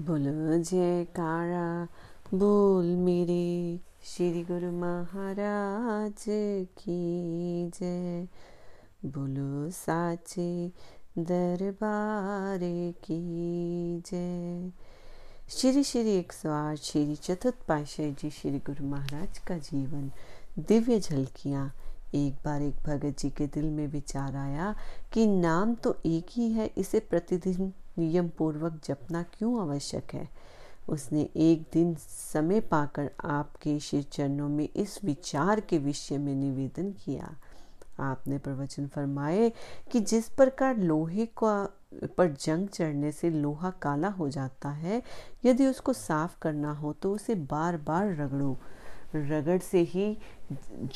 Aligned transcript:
बोलो, 0.00 0.62
जयकारा, 0.62 1.88
बोल 2.34 2.84
मेरे 2.84 3.80
श्री 4.02 4.42
गुरु 4.42 4.72
महाराज 4.72 6.24
की 6.78 7.70
जय। 7.70 8.28
बोलो, 9.04 9.70
साचे 9.70 10.72
दरबार 11.18 12.60
की 13.04 14.02
जय। 14.06 14.72
श्री 15.48 15.84
श्री 15.84 16.10
एक 16.10 16.32
सौ 16.32 16.50
आठ, 16.50 16.78
श्री 16.78 17.16
चतुर्थ 17.16 17.66
पाशाह 17.68 18.10
जी, 18.10 18.30
श्री 18.30 18.58
गुरु 18.58 18.86
महाराज 18.86 19.38
का 19.38 19.58
जीवन। 19.58 20.10
दिव्य 20.58 21.00
झलकियाँ। 21.00 21.72
एक 22.14 22.34
बार 22.44 22.62
एक 22.62 22.74
भगत 22.86 23.18
जी 23.18 23.30
के 23.30 23.46
दिल 23.46 23.70
में 23.70 23.86
विचार 23.86 24.36
आया 24.36 24.76
कि 25.12 25.26
नाम 25.26 25.74
तो 25.74 25.96
एक 26.06 26.26
ही 26.30 26.52
है, 26.52 26.70
इसे 26.76 27.00
प्रतिदिन 27.00 27.72
नियम 27.98 28.28
पूर्वक 28.28 28.80
जपना 28.84 29.22
क्यों 29.22 29.60
आवश्यक 29.60 30.14
है? 30.14 30.28
उसने 30.88 31.28
एक 31.36 31.62
दिन 31.72 31.94
समय 31.94 32.60
पाकर 32.60 33.10
आपके 33.24 33.78
श्री 33.80 34.02
चरणों 34.02 34.48
में 34.48 34.68
इस 34.76 34.98
विचार 35.04 35.60
के 35.60 35.78
विषय 35.78 36.18
में 36.18 36.34
निवेदन 36.34 36.90
किया। 37.04 37.34
आपने 38.00 38.38
प्रवचन 38.38 38.86
फरमाए 38.86 39.52
कि 39.92 40.00
जिस 40.00 40.28
प्रकार 40.28 40.76
लोहे 40.76 41.26
का, 41.26 41.68
पर 42.18 42.32
जंग 42.40 42.68
चढ़ने 42.68 43.12
से 43.12 43.30
लोहा 43.30 43.70
काला 43.70 44.08
हो 44.08 44.28
जाता 44.28 44.68
है, 44.68 45.02
यदि 45.44 45.66
उसको 45.66 45.92
साफ़ 45.92 46.38
करना 46.42 46.72
हो 46.72 46.92
तो 46.92 47.12
उसे 47.14 47.34
बार 47.34 47.76
बार 47.76 48.14
रगड़ो। 48.14 48.56
रगड़ 49.14 49.58
से 49.58 49.80
ही 49.80 50.18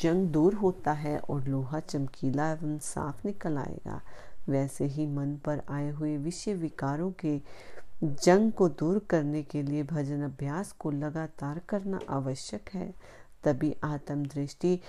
जंग 0.01 0.27
दूर 0.27 0.53
होता 0.53 0.91
है 0.91 1.17
और 1.19 1.43
लोहा 1.43 1.79
चमकीला 1.79 2.49
एवं 2.51 2.77
साफ़ 2.79 3.27
निकल 3.27 3.57
आएगा। 3.57 4.01
वैसे 4.49 4.85
ही 4.85 5.05
मन 5.07 5.35
पर 5.35 5.61
आए 5.69 5.89
हुए 5.89 6.17
विषय 6.17 6.53
विकारों 6.53 7.11
के 7.11 7.41
जंग 8.03 8.51
को 8.51 8.69
दूर 8.69 8.99
करने 9.09 9.43
के 9.43 9.63
लिए 9.63 9.83
भजन 9.83 10.21
अभ्यास 10.21 10.71
को 10.71 10.91
लगातार 10.91 11.61
करना 11.69 11.99
आवश्यक 12.09 12.69
है 12.73 12.93
तभी 13.43 13.75
आत्म 13.83 14.25
दृष्टि 14.25 14.79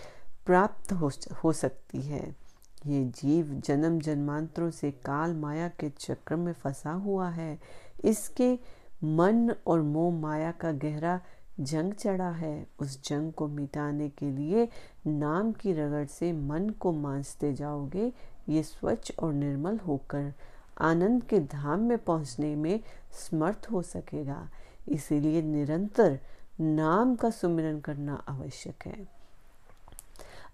प्राप्त 0.46 0.92
हो, 0.92 1.10
हो 1.44 1.52
सकती 1.52 2.02
है। 2.02 2.36
ये 2.86 3.04
जीव 3.04 3.60
जन्म 3.64 3.98
जन्मांतरों 4.00 4.70
से 4.70 4.90
काल 4.90 5.34
माया 5.34 5.68
के 5.68 5.90
चक्र 5.90 6.36
में 6.36 6.52
फंसा 6.52 6.90
हुआ 6.90 7.28
है। 7.28 7.58
इसके 8.04 8.58
मन 9.04 9.54
और 9.66 9.82
मोह 9.82 10.14
माया 10.14 10.52
का 10.52 10.72
गहरा 10.72 11.20
जंग 11.60 11.92
चढ़ा 11.92 12.30
है, 12.30 12.66
उस 12.80 13.02
जंग 13.04 13.32
को 13.32 13.46
मिटाने 13.48 14.08
के 14.08 14.30
लिए 14.30 14.68
नाम 15.06 15.52
की 15.52 15.72
रगड़ 15.72 16.04
से 16.06 16.32
मन 16.32 16.68
को 16.70 16.92
मांसते 16.92 17.52
जाओगे, 17.54 18.12
ये 18.48 18.62
स्वच्छ 18.62 19.12
और 19.18 19.32
निर्मल 19.32 19.78
होकर 19.78 20.32
आनंद 20.80 21.22
के 21.24 21.40
धाम 21.40 21.80
में 21.80 21.98
पहुँचने 21.98 22.54
में 22.56 22.80
समर्थ 23.20 23.66
हो 23.72 23.82
सकेगा। 23.82 24.48
इसीलिए 24.88 25.42
निरंतर 25.42 26.18
नाम 26.60 27.14
का 27.16 27.30
सुमिरन 27.30 27.80
करना 27.80 28.22
आवश्यक 28.28 28.86
है। 28.86 29.06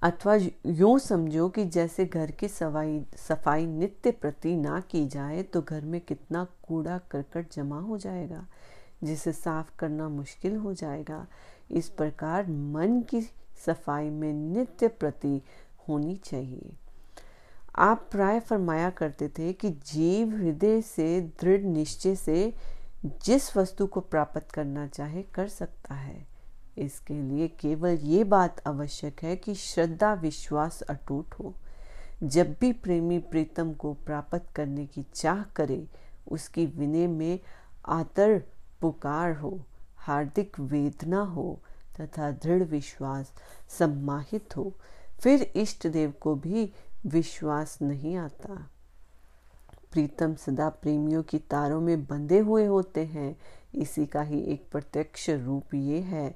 अथवा 0.02 0.34
यूँ 0.66 0.98
समझो 0.98 1.48
कि 1.48 1.64
जैसे 1.64 2.04
घर 2.04 2.30
की 2.30 2.48
सफ़ाई 2.48 3.00
सफ़ाई 3.18 3.66
नित्य 3.66 4.10
प्रति 4.10 4.56
ना 4.56 4.80
की 4.90 5.06
जाए 5.06 5.42
तो 5.42 5.62
घर 5.62 5.80
में 5.80 6.00
कितना 6.00 6.46
कूड़ा 6.62 6.98
करकट 7.10 7.54
जमा 7.54 7.80
हो 7.80 7.98
जाएगा। 7.98 8.44
जिसे 9.02 9.32
साफ़ 9.32 9.70
करना 9.78 10.08
मुश्किल 10.08 10.56
हो 10.56 10.74
जाएगा। 10.74 11.26
इस 11.70 11.88
प्रकार 11.88 12.46
मन 12.46 13.02
की 13.10 13.20
सफ़ाई 13.66 14.10
में 14.10 14.32
नित्य 14.32 14.88
प्रति 14.88 15.42
होनी 15.88 16.16
चाहिए। 16.16 16.72
आप 17.76 18.08
प्राय 18.10 18.40
फरमाया 18.40 18.90
करते 18.90 19.28
थे 19.28 19.52
कि 19.52 19.70
जीव 19.70 20.36
हृदय 20.36 20.82
से 20.82 21.20
दृढ़ 21.20 21.60
निश्चय 21.60 22.16
से 22.16 22.54
जिस 23.04 23.56
वस्तु 23.56 23.86
को 23.86 24.00
प्राप्त 24.00 24.50
करना 24.50 24.86
चाहे 24.86 25.22
कर 25.22 25.48
सकता 25.48 25.94
है। 25.94 26.26
इसके 26.78 27.14
लिए 27.14 27.48
केवल 27.48 27.90
ये 27.90 28.24
बात 28.24 28.68
आवश्यक 28.68 29.22
है 29.22 29.36
कि 29.36 29.54
श्रद्धा, 29.54 30.14
विश्वास 30.14 30.82
अटूट 30.82 31.34
हो। 31.34 31.54
जब 32.22 32.56
भी 32.60 32.72
प्रेमी 32.72 33.18
प्रीतम 33.18 33.72
को 33.72 33.94
प्राप्त 33.94 34.46
करने 34.54 34.86
की 34.86 35.06
चाह 35.14 35.42
करे, 35.42 35.88
उसकी 36.30 36.66
विनय 36.66 37.06
में 37.06 37.40
आतर 37.86 38.42
पुकार 38.84 39.32
हो, 39.32 39.64
हार्दिक 39.96 40.60
वेदना 40.60 41.20
हो 41.20 41.60
तथा 42.00 42.30
दृढ़ 42.30 42.62
विश्वास 42.62 43.32
सम्माहित 43.78 44.56
हो, 44.56 44.72
फिर 45.20 45.42
इष्ट 45.56 45.86
देव 45.86 46.12
को 46.20 46.34
भी 46.34 46.72
विश्वास 47.06 47.78
नहीं 47.82 48.16
आता। 48.16 48.54
प्रीतम 49.92 50.34
सदा 50.34 50.68
प्रेमियों 50.68 51.22
की 51.22 51.38
तारों 51.38 51.80
में 51.80 52.04
बंधे 52.04 52.38
हुए 52.38 52.66
होते 52.66 53.04
हैं। 53.04 53.36
इसी 53.74 54.06
का 54.06 54.22
ही 54.22 54.40
एक 54.40 54.68
प्रत्यक्ष 54.72 55.30
रूप 55.30 55.74
ये 55.74 56.00
है। 56.00 56.34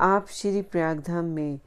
आप 0.00 0.26
श्री 0.28 0.62
प्रयागधाम 0.62 1.24
में 1.24 1.60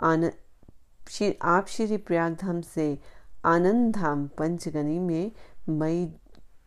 आनंद 0.00 1.34
आप 1.42 1.66
श्री 1.66 1.96
प्रयागधाम 1.96 2.60
से 2.60 2.98
आनंद 3.44 3.94
धाम 3.94 4.28
पंचगनी 4.38 4.98
में 4.98 5.32
मई 5.68 6.14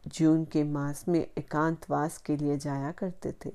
जून 0.08 0.46
के 0.46 0.64
मास 0.64 1.06
में 1.08 1.20
एकांतवास 1.20 2.18
के 2.18 2.38
लिए 2.38 2.58
जाया 2.58 2.92
करते 2.92 3.34
थे। 3.46 3.52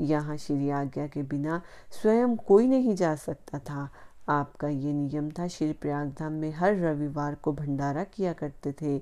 यहाँ 0.00 0.36
श्री 0.36 0.70
आज्ञा 0.70 1.06
के 1.06 1.22
बिना 1.22 1.60
स्वयं 1.92 2.36
कोई 2.36 2.66
नहीं 2.66 2.94
जा 2.96 3.14
सकता 3.16 3.58
था। 3.58 3.88
आपका 4.28 4.68
ये 4.68 4.92
नियम 4.92 5.30
था, 5.30 5.46
श्री 5.48 5.72
प्रयागधाम 5.72 6.32
में 6.32 6.52
हर 6.52 6.74
रविवार 6.76 7.34
को 7.34 7.52
भंडारा 7.52 8.04
किया 8.04 8.32
करते 8.32 8.72
थे। 8.72 8.96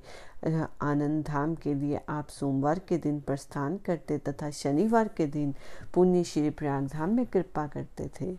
आनंद 0.82 1.24
धाम 1.24 1.54
के 1.54 1.74
लिए 1.74 2.00
आप 2.08 2.28
सोमवार 2.28 2.78
के 2.78 2.98
दिन 2.98 3.20
प्रस्थान 3.20 3.76
करते 3.76 4.18
तथा 4.18 4.50
शनिवार 4.50 5.08
के 5.08 5.26
दिन 5.26 5.54
पुण्य 5.94 6.24
श्री 6.24 6.50
प्रयाग 6.50 6.86
धाम 6.86 7.10
में 7.10 7.26
कृपा 7.26 7.66
करते 7.66 8.10
थे। 8.20 8.36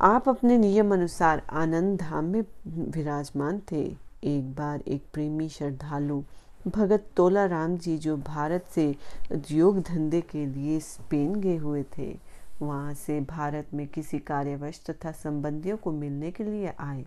आप 0.00 0.28
अपने 0.28 0.58
नियम 0.58 0.92
अनुसार 0.94 1.42
आनंद 1.50 1.98
धाम 2.00 2.24
में 2.24 2.44
विराजमान 2.66 3.60
थे। 3.72 3.82
एक 4.24 4.54
बार 4.54 4.80
एक 4.80 5.04
प्रेमी 5.12 5.48
श्रद्धालु 5.48 6.22
भगत 6.68 7.06
तोला 7.16 7.44
राम 7.46 7.76
जी 7.76 7.96
जो 7.98 8.16
भारत 8.16 8.66
से 8.74 8.94
उद्योग 9.32 9.80
धंधे 9.80 10.20
के 10.20 10.44
लिए 10.46 10.78
स्पेन 10.80 11.34
गए 11.34 11.56
हुए 11.56 11.82
थे, 11.98 12.16
वहाँ 12.62 12.94
से 12.94 13.20
भारत 13.20 13.74
में 13.74 13.86
किसी 13.88 14.18
कार्यवश 14.18 14.80
तथा 14.90 15.12
संबंधियों 15.12 15.76
को 15.76 15.92
मिलने 15.92 16.30
के 16.30 16.44
लिए 16.44 16.72
आए। 16.80 17.04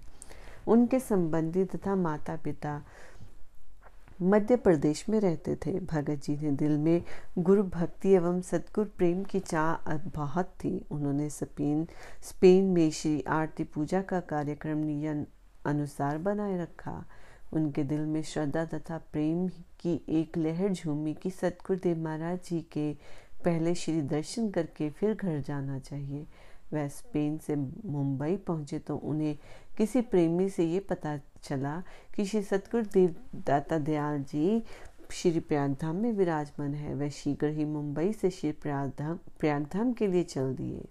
उनके 0.68 1.00
संबंधी 1.00 1.64
तथा 1.66 1.96
माता 1.96 2.36
पिता 2.36 2.82
मध्य 4.22 4.56
प्रदेश 4.56 5.06
में 5.10 5.20
रहते 5.20 5.56
थे। 5.56 5.72
भगत 5.80 6.22
जी 6.24 6.36
ने 6.38 6.52
दिल 6.52 6.78
में 6.78 7.04
गुरु 7.38 7.64
भक्ति 7.64 8.10
एवं 8.10 8.42
सदगुरु 8.42 8.88
प्रेम 8.98 9.24
की 9.24 9.40
चाह 9.40 9.98
बहुत 9.98 10.46
थी। 10.46 10.86
उन्होंने 10.92 11.30
स्पेन 11.30 11.88
स्पेन 12.22 12.66
में 12.66 12.90
श्री 12.92 13.24
आरती 13.28 13.64
पूजा 13.64 14.02
का 14.02 14.20
कार्यक्रम 14.20 14.78
नियम 14.78 15.26
अनुसार 15.66 16.18
बनाए 16.18 16.58
रखा। 16.58 17.04
उनके 17.56 17.84
दिल 17.84 18.06
में 18.06 18.22
श्रद्धा 18.24 18.64
तथा 18.66 18.98
प्रेम 19.12 19.48
की 19.80 20.00
एक 20.20 20.38
लहर 20.38 20.74
झूमी 20.74 21.14
कि 21.14 21.30
सतगुरुदेव 21.32 21.98
महाराज 21.98 22.40
जी 22.46 22.60
के 22.72 22.92
पहले 23.46 23.74
श्री 23.76 24.02
दर्शन 24.02 24.50
करके 24.50 24.90
फिर 24.90 25.14
घर 25.14 25.40
जाना 25.42 25.80
चाहिए। 25.80 26.26
वह 26.74 26.88
स्पेन 26.88 27.38
से 27.38 27.56
मुंबई 27.56 28.36
पहुँचे 28.38 28.80
तो 28.80 28.96
उन्हें 28.98 29.38
किसी 29.78 30.02
प्रेमी 30.02 30.50
से 30.50 30.66
ये 30.66 30.80
पता 30.80 31.18
चला 31.44 31.82
कि 32.16 32.26
श्री 32.26 32.42
सतगुरुदेव 32.42 33.16
दाता 33.48 33.78
दयाल 33.80 34.24
जी 34.24 34.64
श्री 35.12 35.40
प्रयागधाम 35.40 35.96
में 35.96 36.12
विराजमान 36.12 36.74
है। 36.74 36.94
वह 36.96 37.10
शीघ्र 37.10 37.48
ही 37.48 37.66
मुंबई 37.66 38.12
से 38.14 38.30
श्री 38.30 38.52
प्रयागधाम 38.52 39.20
प्रयागधाम 39.40 39.94
के 39.94 40.08
लिए 40.08 40.24
चल 40.24 40.54
दिए। 40.56 40.86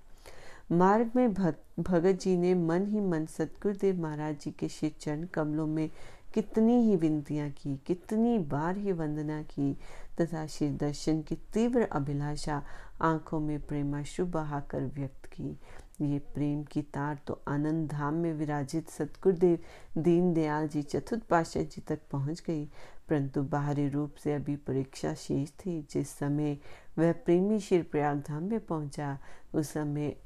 मार्ग 0.72 1.10
में 1.16 1.34
भगत 1.34 2.20
जी 2.20 2.36
ने 2.36 2.54
मन 2.54 2.86
ही 2.86 3.00
मन 3.00 3.26
सतगुरुदेव 3.26 4.00
महाराज 4.02 4.36
जी 4.40 4.50
के 4.50 4.68
श्री 4.68 4.88
चरण 4.90 5.24
कमलों 5.24 5.66
में 5.66 5.88
कितनी 6.34 6.80
ही 6.82 6.96
विनतियाँ 6.96 7.50
की, 7.50 7.76
कितनी 7.86 8.38
बार 8.38 8.76
ही 8.76 8.92
वंदना 8.92 9.42
की। 9.42 9.76
तथा 10.20 10.46
श्री 10.46 10.68
दर्शन 10.70 11.20
की 11.22 11.34
तीव्र 11.54 11.88
अभिलाषा 11.92 12.62
आँखों 13.02 13.40
में 13.40 13.60
प्रेमाशु 13.66 14.24
बहाकर 14.26 14.84
व्यक्त 14.86 15.26
की। 15.26 15.58
ये 16.00 16.18
प्रेम 16.34 16.62
की 16.62 16.82
तार 16.82 17.18
तो 17.26 17.40
आनंद 17.48 17.88
धाम 17.90 18.14
में 18.14 18.32
विराजित 18.32 18.88
सतगुरुदेव 18.88 19.58
दीन 19.98 20.32
दयाल 20.34 20.68
जी 20.68 20.82
चतुर्थ 20.82 21.22
पाशाह 21.22 21.62
जी 21.62 21.80
तक 21.80 22.00
पहुँच 22.12 22.42
गई 22.46 22.64
परंतु 23.08 23.42
बाहरी 23.42 23.88
रूप 23.88 24.14
से 24.14 24.34
अभी 24.34 24.56
परीक्षा 24.56 25.14
शेष 25.14 25.50
थी। 25.60 25.80
जिस 25.90 26.10
समय 26.10 26.58
वह 26.98 27.12
प्रेमी 27.24 27.60
श्री 27.60 27.82
प्रयाग 27.82 28.22
धाम 28.28 28.42
में 28.42 28.60
पहुँचा, 28.60 29.18
उस 29.54 29.72
समय 29.72 30.16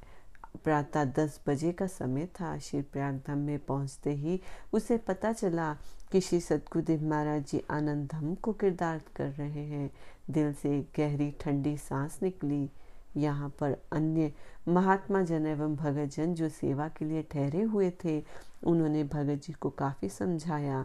प्रातः 0.64 1.04
दस 1.14 1.40
बजे 1.46 1.72
का 1.72 1.86
समय 1.86 2.26
था। 2.40 2.56
श्री 2.58 2.80
प्रयागधाम 2.82 3.38
में 3.38 3.58
पहुँचते 3.58 4.12
ही 4.12 4.40
उसे 4.72 4.96
पता 4.98 5.32
चला 5.32 5.72
कि 6.12 6.20
श्री 6.20 6.40
सतगुरुदेव 6.40 7.04
महाराज 7.04 7.44
जी 7.46 7.62
आनंद 7.70 8.08
धाम 8.12 8.34
को 8.34 8.52
किरदार 8.52 9.00
कर 9.16 9.30
रहे 9.30 9.64
हैं। 9.64 9.90
दिल 10.30 10.52
से 10.52 10.80
गहरी 10.96 11.30
ठंडी 11.40 11.76
सांस 11.78 12.18
निकली। 12.22 12.68
यहाँ 13.16 13.48
पर 13.60 13.76
अन्य 13.92 14.32
महात्मा 14.68 15.22
जन 15.22 15.46
एवं 15.46 15.76
भगत 15.76 16.14
जन 16.14 16.34
जो 16.34 16.48
सेवा 16.48 16.88
के 16.88 17.04
लिए 17.04 17.22
ठहरे 17.22 17.62
हुए 17.62 17.90
थे, 18.04 18.22
उन्होंने 18.64 19.04
भगत 19.04 19.42
जी 19.44 19.52
को 19.52 19.70
काफ़ी 19.70 20.08
समझाया 20.08 20.84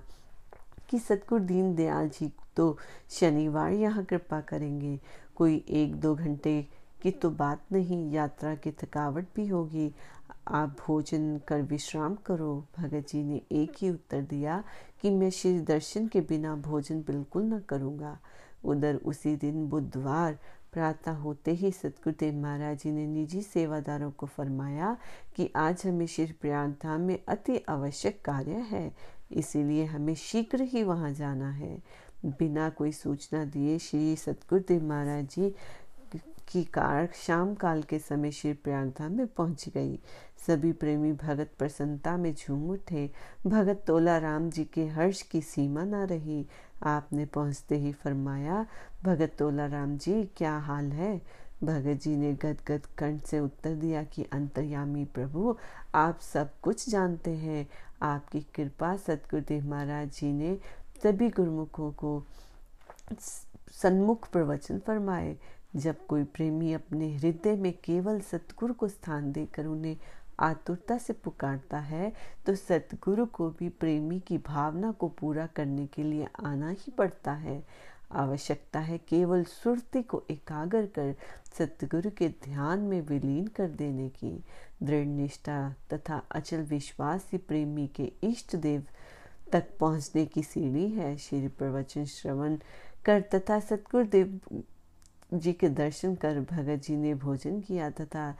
कि 0.89 0.99
सतगुरु 0.99 1.43
दीन 1.43 1.73
दयाल 1.75 2.09
जी 2.09 2.31
तो 2.55 2.77
शनिवार 3.09 3.71
यहाँ 3.71 4.03
कृपा 4.05 4.39
करेंगे। 4.41 4.99
कोई 5.35 5.63
एक 5.69 5.95
दो 5.95 6.15
घंटे 6.15 6.65
की 7.03 7.11
तो 7.11 7.29
बात 7.29 7.61
नहीं, 7.71 8.11
यात्रा 8.11 8.55
की 8.55 8.71
थकावट 8.73 9.25
भी 9.35 9.47
होगी। 9.47 9.91
आप 10.47 10.75
भोजन 10.79 11.39
कर 11.47 11.61
विश्राम 11.61 12.15
करो। 12.25 12.53
भगत 12.77 13.07
जी 13.09 13.23
ने 13.23 13.41
एक 13.51 13.73
ही 13.81 13.89
उत्तर 13.89 14.21
दिया 14.21 14.63
कि 15.01 15.09
मैं 15.09 15.29
श्री 15.29 15.59
दर्शन 15.61 16.07
के 16.07 16.21
बिना 16.21 16.55
भोजन 16.55 17.01
बिल्कुल 17.01 17.43
न 17.43 17.59
करूँगा। 17.59 18.17
उधर 18.63 18.95
उसी 18.95 19.35
दिन 19.35 19.67
बुधवार 19.69 20.37
प्रातः 20.73 21.11
होते 21.13 21.51
ही 21.51 21.71
सतगुरुदेव 21.71 22.35
महाराज 22.35 22.77
जी 22.79 22.91
ने 22.91 23.05
निजी 23.07 23.41
सेवादारों 23.41 24.09
को 24.11 24.25
फरमाया 24.27 24.95
कि 25.35 25.49
आज 25.55 25.81
हमें 25.85 26.05
श्री 26.05 26.25
प्रयाग 26.31 26.71
धाम 26.83 27.01
में 27.01 27.17
अति 27.27 27.57
आवश्यक 27.69 28.21
कार्य 28.25 28.65
है, 28.69 28.91
इसीलिए 29.31 29.85
हमें 29.85 30.15
शीघ्र 30.15 30.61
ही 30.63 30.83
वहाँ 30.83 31.11
जाना 31.13 31.49
है। 31.49 31.77
बिना 32.25 32.69
कोई 32.69 32.91
सूचना 32.91 33.43
दिए 33.45 33.77
श्री 33.79 34.15
सतगुरुदेव 34.15 34.83
महाराज 34.83 35.25
जी 35.25 35.53
की 36.47 36.63
कार 36.63 37.09
शाम 37.13 37.55
काल 37.55 37.83
के 37.83 37.99
समय 37.99 38.31
श्री 38.31 38.53
प्रयागधाम 38.53 39.11
में 39.11 39.27
पहुँच 39.27 39.69
गई। 39.69 39.99
सभी 40.47 40.71
प्रेमी 40.71 41.13
भगत 41.13 41.51
प्रसन्नता 41.59 42.17
में 42.17 42.35
झूम 42.35 42.69
उठे। 42.69 43.11
भगत 43.47 43.83
तोला 43.87 44.17
राम 44.17 44.49
जी 44.49 44.65
के 44.65 44.87
हर्ष 44.87 45.21
की 45.21 45.41
सीमा 45.41 45.83
न 45.83 45.95
रही। 45.95 46.47
आपने 46.83 47.25
पहुँचते 47.25 47.77
ही 47.77 47.93
फरमाया, 47.93 48.65
भगत 49.03 49.35
तोला 49.39 49.65
राम 49.65 49.97
जी, 49.97 50.23
क्या 50.23 50.57
हाल 50.57 50.91
है? 50.91 51.21
भगत 51.63 51.93
जी 51.93 52.15
ने 52.15 52.33
गदगद 52.33 52.85
कंठ 52.97 53.23
से 53.23 53.39
उत्तर 53.39 53.75
दिया 53.75 54.03
कि, 54.03 54.23
अंतर्यामी 54.23 55.05
प्रभु, 55.05 55.57
आप 55.95 56.19
सब 56.19 56.59
कुछ 56.61 56.89
जानते 56.89 57.31
हैं। 57.31 57.69
आपकी 58.01 58.41
कृपा 58.41 58.97
सतगुरुदेव 58.97 59.65
महाराज 59.65 60.09
जी 60.09 60.33
ने 60.33 60.59
सभी 61.03 61.29
गुरुमुखों 61.29 61.91
को 61.91 62.23
सन्मुख 63.71 64.29
प्रवचन 64.29 64.79
फरमाए। 64.79 65.37
जब 65.75 66.05
कोई 66.05 66.23
प्रेमी 66.23 66.73
अपने 66.73 67.13
हृदय 67.15 67.55
में 67.55 67.71
केवल 67.83 68.19
सतगुरु 68.21 68.73
को 68.73 68.87
स्थान 68.87 69.31
देकर 69.31 69.65
उन्हें 69.65 69.97
आतुरता 70.39 70.97
से 70.97 71.13
पुकारता 71.13 71.79
है 71.79 72.11
तो 72.45 72.55
सतगुरु 72.55 73.25
को 73.25 73.49
भी 73.49 73.69
प्रेमी 73.69 74.19
की 74.19 74.37
भावना 74.37 74.91
को 74.91 75.07
पूरा 75.19 75.45
करने 75.47 75.85
के 75.87 76.03
लिए 76.03 76.27
आना 76.45 76.69
ही 76.69 76.91
पड़ता 76.91 77.31
है। 77.31 77.63
आवश्यकता 78.11 78.79
है 78.79 78.97
केवल 78.97 79.43
सुरति 79.43 80.01
को 80.03 80.21
एकाग्र 80.31 80.85
कर 80.85 81.15
सतगुरु 81.57 82.09
के 82.09 82.27
ध्यान 82.43 82.79
में 82.79 83.01
विलीन 83.01 83.47
कर 83.47 83.69
देने 83.69 84.09
की। 84.09 84.43
दृढ़ 84.83 85.05
निष्ठा 85.05 85.75
तथा 85.93 86.21
अचल 86.31 86.61
विश्वास 86.63 87.29
ही 87.31 87.37
प्रेमी 87.37 87.87
के 87.87 88.11
इष्ट 88.23 88.55
देव 88.55 88.83
तक 89.51 89.69
पहुँचने 89.79 90.25
की 90.25 90.43
सीढ़ी 90.43 90.89
है। 90.89 91.15
श्री 91.17 91.47
प्रवचन 91.47 92.05
श्रवण 92.05 92.57
कर 93.05 93.21
तथा 93.33 93.59
सतगुरु 93.59 94.05
देव 94.05 94.39
जी 95.33 95.53
के 95.53 95.69
दर्शन 95.69 96.15
कर 96.15 96.39
भगत 96.39 96.81
जी 96.83 96.95
ने 96.95 97.13
भोजन 97.13 97.61
किया 97.61 97.89
तथा 97.89 98.35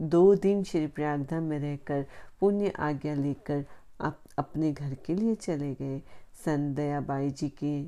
दो 0.00 0.34
दिन 0.34 0.62
श्री 0.64 0.86
प्रयागधाम 0.86 1.42
में 1.42 1.58
रहकर 1.58 2.06
पुण्य 2.40 2.72
आज्ञा 2.78 3.14
लेकर 3.14 3.64
अप, 4.00 4.18
अपने 4.38 4.72
घर 4.72 4.94
के 4.94 5.14
लिए 5.14 5.34
चले 5.34 5.74
गए। 5.74 6.02
सन 6.44 6.74
दयाबाई 6.74 7.30
जी 7.30 7.48
के 7.48 7.84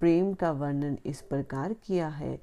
प्रेम 0.00 0.34
का 0.34 0.50
वर्णन 0.52 0.98
इस 1.06 1.20
प्रकार 1.20 1.72
किया 1.72 2.08
है। 2.08 2.40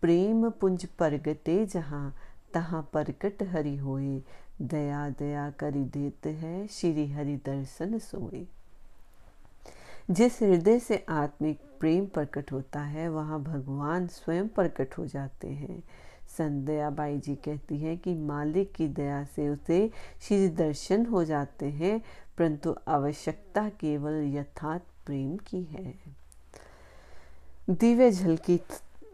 प्रेम 0.00 0.50
पुंज 0.50 0.84
परगटे 0.84 1.66
जहाँ 1.66 2.14
तहाँ 2.54 2.90
परकट 2.92 3.42
हरि 3.42 3.76
होए। 3.76 4.22
दया 4.62 5.10
दया 5.10 5.50
करी 5.50 5.84
देते 5.84 6.30
है 6.30 6.66
श्री 6.66 7.06
हरि 7.10 7.36
दर्शन 7.36 7.98
सोए। 7.98 8.46
जिस 10.10 10.42
हृदय 10.42 10.78
से 10.78 11.04
आत्मिक 11.08 11.60
प्रेम 11.82 12.04
प्रकट 12.06 12.52
होता 12.52 12.80
है, 12.80 13.08
वहाँ 13.08 13.42
भगवान 13.42 14.06
स्वयं 14.06 14.48
प्रकट 14.48 14.98
हो 14.98 15.06
जाते 15.06 15.48
हैं। 15.48 15.82
संदया 16.38 16.90
बाई 16.90 17.18
जी 17.18 17.34
कहती 17.34 17.78
हैं 17.78 17.96
कि 17.98 18.14
मालिक 18.14 18.72
की 18.72 18.86
दया 18.88 19.22
से 19.24 19.48
उसे 19.48 19.90
श्री 20.20 20.48
दर्शन 20.48 21.06
हो 21.06 21.24
जाते 21.24 21.66
हैं, 21.66 22.00
परंतु 22.38 22.74
आवश्यकता 22.88 23.68
केवल 23.68 24.22
यथार्थ 24.34 24.82
प्रेम 25.06 25.36
की 25.36 25.62
है। 25.64 25.94
दिव्य 27.70 28.10
झलकी 28.10 28.56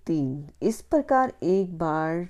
तीन। 0.06 0.48
इस 0.62 0.80
प्रकार 0.82 1.32
एक 1.42 1.78
बार 1.78 2.28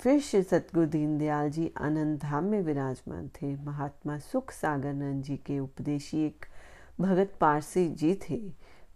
फिर 0.00 0.20
श्री 0.20 0.42
सतगुरु 0.42 0.86
दीनदयाल 0.86 1.50
जी 1.50 1.70
आनंद 1.80 2.18
धाम 2.18 2.44
में 2.44 2.60
विराजमान 2.62 3.28
थे। 3.28 3.54
महात्मा 3.56 4.18
सुख 4.18 4.50
सागर 4.50 4.92
नंद 4.92 5.22
जी 5.24 5.36
के 5.36 5.58
उपदेशी 5.58 6.26
एक 6.26 6.46
भगत 7.00 7.32
पारसी 7.40 7.88
जी 7.88 8.14
थे। 8.30 8.42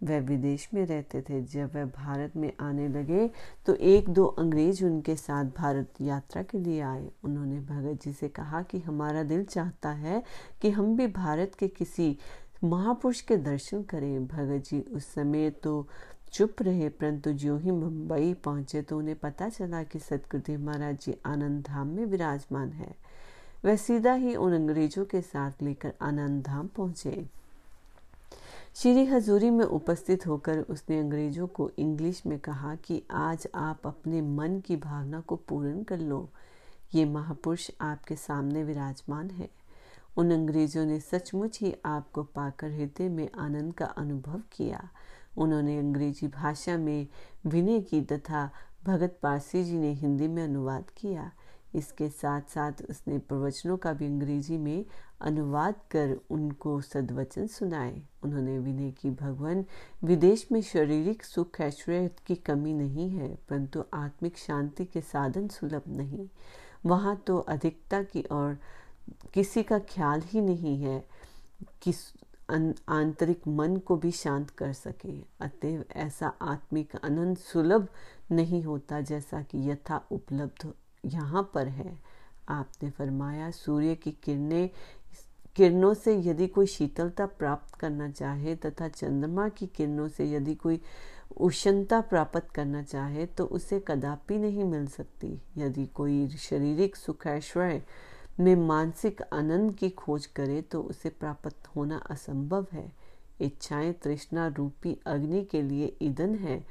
वह 0.01 0.19
विदेश 0.19 0.67
में 0.73 0.85
रहते 0.85 1.21
थे। 1.21 1.41
जब 1.43 1.75
वह 1.75 1.85
भारत 1.87 2.35
में 2.35 2.51
आने 2.61 2.87
लगे 2.89 3.29
तो 3.65 3.73
एक 3.75 4.09
दो 4.09 4.25
अंग्रेज़ 4.25 4.83
उनके 4.85 5.15
साथ 5.15 5.45
भारत 5.57 6.01
यात्रा 6.01 6.43
के 6.43 6.59
लिए 6.59 6.81
आए। 6.81 7.09
उन्होंने 7.23 7.59
भगत 7.61 8.03
जी 8.03 8.13
से 8.13 8.27
कहा 8.29 8.61
कि 8.61 8.79
हमारा 8.79 9.23
दिल 9.23 9.43
चाहता 9.45 9.89
है 9.91 10.23
कि 10.61 10.69
हम 10.69 10.95
भी 10.97 11.07
भारत 11.07 11.55
के 11.59 11.67
किसी 11.69 12.17
महापुरुष 12.63 13.21
के 13.21 13.37
दर्शन 13.37 13.83
करें। 13.83 14.27
भगत 14.27 14.69
जी 14.69 14.79
उस 14.81 15.05
समय 15.05 15.49
तो 15.63 15.87
चुप 16.33 16.61
रहे, 16.61 16.89
परंतु 16.89 17.31
जो 17.33 17.57
ही 17.57 17.71
मुंबई 17.71 18.33
पहुँचे 18.43 18.81
तो 18.81 18.97
उन्हें 18.97 19.15
पता 19.15 19.47
चला 19.49 19.81
कि 19.83 19.99
सतगुरुदेव 19.99 20.59
महाराज 20.59 20.97
जी 20.97 21.15
आनंद 21.25 21.63
धाम 21.67 21.87
में 21.87 22.05
विराजमान 22.05 22.71
है। 22.71 22.93
वह 23.65 23.75
सीधा 23.75 24.13
ही 24.13 24.35
उन 24.35 24.53
अंग्रेज़ों 24.53 25.05
के 25.05 25.21
साथ 25.21 25.63
लेकर 25.63 25.93
आनंद 26.01 26.43
धाम 26.43 26.67
पहुँचे। 26.67 27.25
श्री 28.75 29.05
हजूरी 29.05 29.49
में 29.49 29.65
उपस्थित 29.65 30.27
होकर 30.27 30.59
उसने 30.59 30.99
अंग्रेज़ों 30.99 31.47
को 31.47 31.69
इंग्लिश 31.79 32.25
में 32.25 32.39
कहा 32.39 32.75
कि 32.75 33.01
आज 33.11 33.47
आप 33.55 33.87
अपने 33.87 34.21
मन 34.21 34.59
की 34.59 34.75
भावना 34.75 35.19
को 35.19 35.35
पूर्ण 35.35 35.83
कर 35.83 35.99
लो। 35.99 36.29
ये 36.93 37.05
महापुरुष 37.05 37.71
आपके 37.81 38.15
सामने 38.15 38.63
विराजमान 38.63 39.29
है। 39.29 39.49
उन 40.17 40.31
अंग्रेज़ों 40.31 40.85
ने 40.85 40.99
सचमुच 40.99 41.59
ही 41.59 41.75
आपको 41.85 42.23
पाकर 42.23 42.71
हृदय 42.71 43.09
में 43.09 43.29
आनंद 43.39 43.73
का 43.73 43.85
अनुभव 43.85 44.41
किया। 44.51 44.89
उन्होंने 45.37 45.77
अंग्रेज़ी 45.79 46.27
भाषा 46.27 46.77
में 46.77 47.07
विनय 47.45 47.81
की 47.81 48.01
तथा 48.01 48.49
भगत 48.85 49.19
पारसी 49.23 49.63
जी 49.63 49.77
ने 49.77 49.93
हिंदी 49.93 50.27
में 50.27 50.43
अनुवाद 50.43 50.85
किया। 50.97 51.31
इसके 51.75 52.09
साथ 52.09 52.41
साथ 52.41 52.71
उसने 52.89 53.17
प्रवचनों 53.17 53.77
का 53.77 53.93
भी 53.93 54.05
अंग्रेज़ी 54.05 54.57
में 54.57 54.85
अनुवाद 55.21 55.75
कर 55.91 56.15
उनको 56.29 56.79
सदवचन 56.81 57.47
सुनाए। 57.47 58.01
उन्होंने 58.23 58.57
विनय 58.59 58.91
की, 58.91 59.11
भगवान, 59.11 59.65
विदेश 60.03 60.47
में 60.51 60.61
शारीरिक 60.61 61.23
सुख 61.23 61.61
ऐश्वर्य 61.61 62.09
की 62.27 62.35
कमी 62.35 62.73
नहीं 62.73 63.09
है, 63.09 63.35
परंतु 63.49 63.83
आत्मिक 63.93 64.37
शांति 64.37 64.85
के 64.85 65.01
साधन 65.01 65.47
सुलभ 65.47 65.83
नहीं। 65.87 66.27
वहाँ 66.85 67.15
तो 67.27 67.37
अधिकता 67.37 68.01
की 68.03 68.21
और 68.21 68.57
किसी 69.33 69.63
का 69.63 69.79
ख्याल 69.79 70.21
ही 70.21 70.41
नहीं 70.41 70.77
है 70.81 71.03
कि 71.81 71.93
आंतरिक 72.89 73.47
मन 73.47 73.75
को 73.77 73.95
भी 73.95 74.11
शांत 74.11 74.49
कर 74.49 74.73
सके। 74.73 75.17
अतएव 75.41 75.83
ऐसा 75.95 76.33
आत्मिक 76.41 76.95
आनंद 77.03 77.37
सुलभ 77.37 77.87
नहीं 78.31 78.63
होता 78.63 79.01
जैसा 79.01 79.41
कि 79.41 79.69
यथा 79.69 80.01
उपलब्ध 80.11 80.73
यहाँ 81.05 81.51
पर 81.53 81.67
है। 81.67 81.97
आपने 82.49 82.89
फरमाया, 82.89 83.49
सूर्य 83.51 83.95
की 83.95 84.11
किरणें 84.11 84.69
किरणों 85.55 85.93
से 85.93 86.15
यदि 86.21 86.47
कोई 86.47 86.65
शीतलता 86.65 87.25
प्राप्त 87.25 87.75
करना 87.75 88.09
चाहे 88.09 88.55
तथा 88.55 88.87
चंद्रमा 88.87 89.47
की 89.49 89.67
किरणों 89.67 90.07
से 90.07 90.31
यदि 90.31 90.55
कोई 90.55 90.79
उष्णता 91.37 91.99
प्राप्त 92.01 92.49
करना 92.55 92.81
चाहे 92.83 93.25
तो 93.25 93.45
उसे 93.45 93.79
कदापि 93.87 94.37
नहीं 94.37 94.63
मिल 94.63 94.87
सकती। 94.87 95.39
यदि 95.57 95.85
कोई 95.85 96.27
शारीरिक 96.27 96.95
सुख 96.95 97.27
ऐश्वर्य 97.27 97.81
में 98.39 98.55
मानसिक 98.55 99.21
आनंद 99.33 99.73
की 99.75 99.89
खोज 99.89 100.25
करे 100.25 100.61
तो 100.61 100.81
उसे 100.81 101.09
प्राप्त 101.09 101.67
होना 101.75 101.97
असंभव 102.09 102.65
है। 102.71 102.91
इच्छाएँ 103.41 103.91
तृष्णा 103.93 104.47
रूपी 104.47 104.97
अग्नि 105.05 105.43
के 105.45 105.61
लिए 105.61 105.95
ईंधन 106.01 106.35
है। 106.35 106.63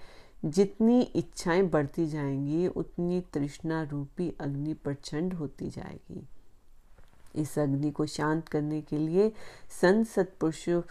जितनी 0.44 1.00
इच्छाएँ 1.02 1.62
बढ़ती 1.62 2.06
जाएँगी, 2.06 2.66
उतनी 2.66 3.20
तृष्णा 3.32 3.82
रूपी 3.82 4.32
अग्नि 4.40 4.74
प्रचंड 4.74 5.34
होती 5.34 5.70
जाएगी। 5.70 6.26
इस 7.38 7.58
अग्नि 7.58 7.90
को 7.90 8.06
शांत 8.06 8.48
करने 8.48 8.80
के 8.80 8.98
लिए 8.98 9.32
संत 9.80 10.06
सत्पुरुषों 10.06 10.82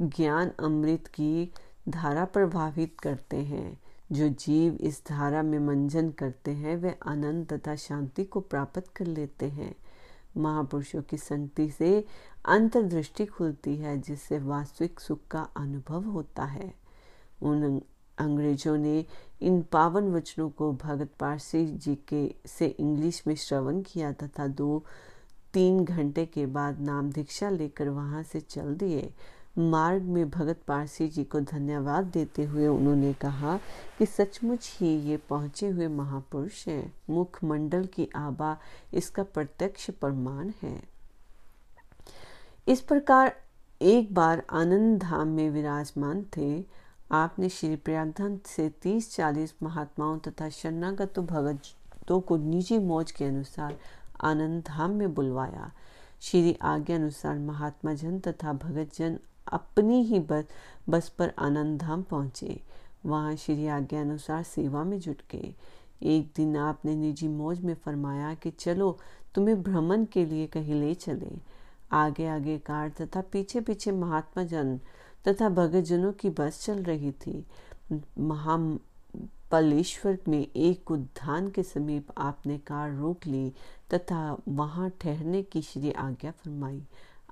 ज्ञान 0.00 0.50
अमृत 0.60 1.06
की 1.06 1.52
धारा 1.88 2.24
प्रभावित 2.24 3.00
करते 3.00 3.36
हैं। 3.36 3.80
जो 4.12 4.28
जीव 4.28 4.74
इस 4.74 5.02
धारा 5.08 5.42
में 5.42 5.58
मंजन 5.58 6.10
करते 6.10 6.50
हैं, 6.50 6.76
वे 6.76 6.98
आनंद 7.06 7.52
तथा 7.52 7.76
शांति 7.76 8.24
को 8.24 8.40
प्राप्त 8.40 8.88
कर 8.96 9.06
लेते 9.06 9.46
हैं। 9.46 9.74
महापुरुषों 10.36 11.02
की 11.02 11.16
संगति 11.16 11.70
से 11.70 12.04
अंतर्दृष्टि 12.44 13.26
खुलती 13.26 13.76
है, 13.76 14.00
जिससे 14.00 14.38
वास्तविक 14.38 15.00
सुख 15.00 15.18
का 15.30 15.42
अनुभव 15.56 16.04
होता 16.04 16.44
है। 16.44 16.74
उन 17.42 17.82
अंग्रेज़ों 18.18 18.76
ने 18.76 19.06
इन 19.40 19.62
पावन 19.62 20.12
वचनों 20.12 20.50
को 20.50 20.72
भगत 20.72 21.10
पारसी 21.20 21.66
जी 21.66 21.98
के 22.08 22.34
से 22.46 22.66
इंग्लिश 22.66 23.22
में 23.26 23.34
श्रवण 23.34 23.82
किया 23.82 24.12
तथा 24.12 24.46
दो 24.46 24.84
तीन 25.58 25.84
घंटे 25.84 26.24
के 26.26 26.44
बाद 26.46 26.80
नाम 26.80 27.10
दीक्षा 27.10 27.48
लेकर 27.50 27.88
वहाँ 27.88 28.22
से 28.22 28.40
चल 28.40 28.74
दिए। 28.74 29.10
मार्ग 29.58 30.02
में 30.02 30.28
भगत 30.30 30.60
पारसी 30.68 31.08
जी 31.08 31.24
को 31.24 31.40
धन्यवाद 31.40 32.04
देते 32.04 32.44
हुए 32.44 32.66
उन्होंने 32.66 33.12
कहा 33.12 33.56
कि 33.98 34.06
सचमुच 34.06 34.70
ही 34.80 34.94
ये 35.00 35.16
पहुँचे 35.16 35.68
हुए 35.68 35.88
महापुरुष 35.88 36.66
हैं। 36.68 36.92
मुखमंडल 37.10 37.86
की 37.86 38.08
आबा 38.16 38.56
इसका 38.94 39.22
प्रत्यक्ष 39.22 39.90
प्रमाण 39.90 40.52
है। 40.62 40.82
इस 42.68 42.80
प्रकार 42.80 43.34
एक 43.80 44.14
बार 44.14 44.42
आनंद 44.50 45.00
धाम 45.02 45.28
में 45.28 45.50
विराजमान 45.50 46.24
थे। 46.36 46.64
आपने 47.12 47.48
श्री 47.48 47.76
प्रयागधाम 47.76 48.38
से 48.46 48.68
तीस 48.82 49.14
चालीस 49.16 49.54
महात्माओं 49.62 50.18
तथा 50.18 50.48
शरणागत 50.48 51.18
भगतों 51.18 52.20
को 52.20 52.36
निजी 52.36 52.78
मौज 52.78 53.10
के 53.10 53.24
अनुसार 53.24 53.78
आनंद 54.20 54.64
धाम 54.66 54.90
में 54.90 55.14
बुलवाया। 55.14 55.72
श्री 56.20 56.58
आज्ञा 56.62 56.96
अनुसार 56.96 57.38
महात्मा 57.38 57.94
जन 57.94 58.18
तथा 58.18 58.52
भगत 58.52 58.90
जन 58.94 59.18
अपनी 59.52 60.02
ही 60.02 60.18
बस 60.18 60.44
बस 60.88 61.08
पर 61.08 61.32
आनंद 61.38 61.80
धाम 61.80 62.02
पहुँचे। 62.02 62.60
वहाँ 63.06 63.36
श्री 63.36 63.66
आज्ञा 63.66 64.00
अनुसार 64.00 64.42
सेवा 64.42 64.84
में 64.84 65.00
जुट 65.00 65.22
गए। 65.32 65.54
एक 66.02 66.32
दिन 66.36 66.56
आपने 66.56 66.96
निजी 66.96 67.28
मौज 67.28 67.60
में 67.60 67.74
फरमाया 67.74 68.34
कि 68.34 68.50
चलो, 68.50 68.98
तुम्हें 69.34 69.62
भ्रमण 69.62 70.04
के 70.04 70.24
लिए 70.26 70.46
कहीं 70.46 70.74
ले 70.74 70.94
चले। 70.94 71.38
आगे 71.92 72.26
आगे 72.26 72.58
कार 72.58 72.88
तथा 72.88 73.20
पीछे 73.20 73.60
पीछे 73.60 73.92
महात्मा 73.92 74.44
जन 74.44 74.80
तथा 75.28 75.48
भगत 75.48 75.80
जनों 75.80 76.12
की 76.12 76.30
बस 76.30 76.64
चल 76.64 76.82
रही 76.82 77.12
थी। 77.12 77.46
महापलेश्वर 79.52 80.18
में 80.28 80.46
एक 80.56 80.90
उद्यान 80.90 81.48
के 81.50 81.62
समीप 81.62 82.06
आपने 82.18 82.56
कार 82.58 82.90
रोक 82.94 83.26
ली 83.26 83.52
तथा 83.94 84.36
वहाँ 84.48 84.88
ठहरने 85.00 85.42
की 85.42 85.62
श्री 85.62 85.92
आज्ञा 85.92 86.30
फरमाई। 86.30 86.82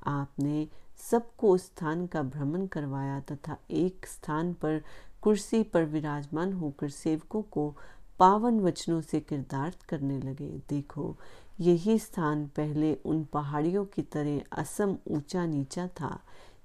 आपने 0.07 0.69
सबको 1.11 1.51
उस 1.55 1.65
स्थान 1.65 2.07
का 2.07 2.23
भ्रमण 2.23 2.67
करवाया 2.67 3.21
तथा 3.21 3.57
एक 3.71 4.07
स्थान 4.07 4.53
पर 4.53 4.81
कुर्सी 5.23 5.63
पर 5.63 5.85
विराजमान 5.85 6.53
होकर 6.53 6.89
सेवकों 6.89 7.43
को 7.43 7.75
पावन 8.19 8.61
वचनों 8.61 9.01
से 9.01 9.21
किरदार्थ 9.21 9.85
करने 9.85 10.19
लगे। 10.19 10.51
देखो, 10.69 11.17
यही 11.61 11.99
स्थान 11.99 12.47
पहले 12.47 12.95
उन 13.05 13.25
पहाड़ियों 13.25 13.85
की 13.85 14.03
तरह 14.03 14.41
असम 14.53 14.97
ऊँचा 15.09 15.47
नीचा 15.47 15.87
था। 16.01 16.19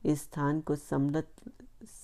इस 0.05 0.23
स्थान 0.23 0.61
को 0.61 0.75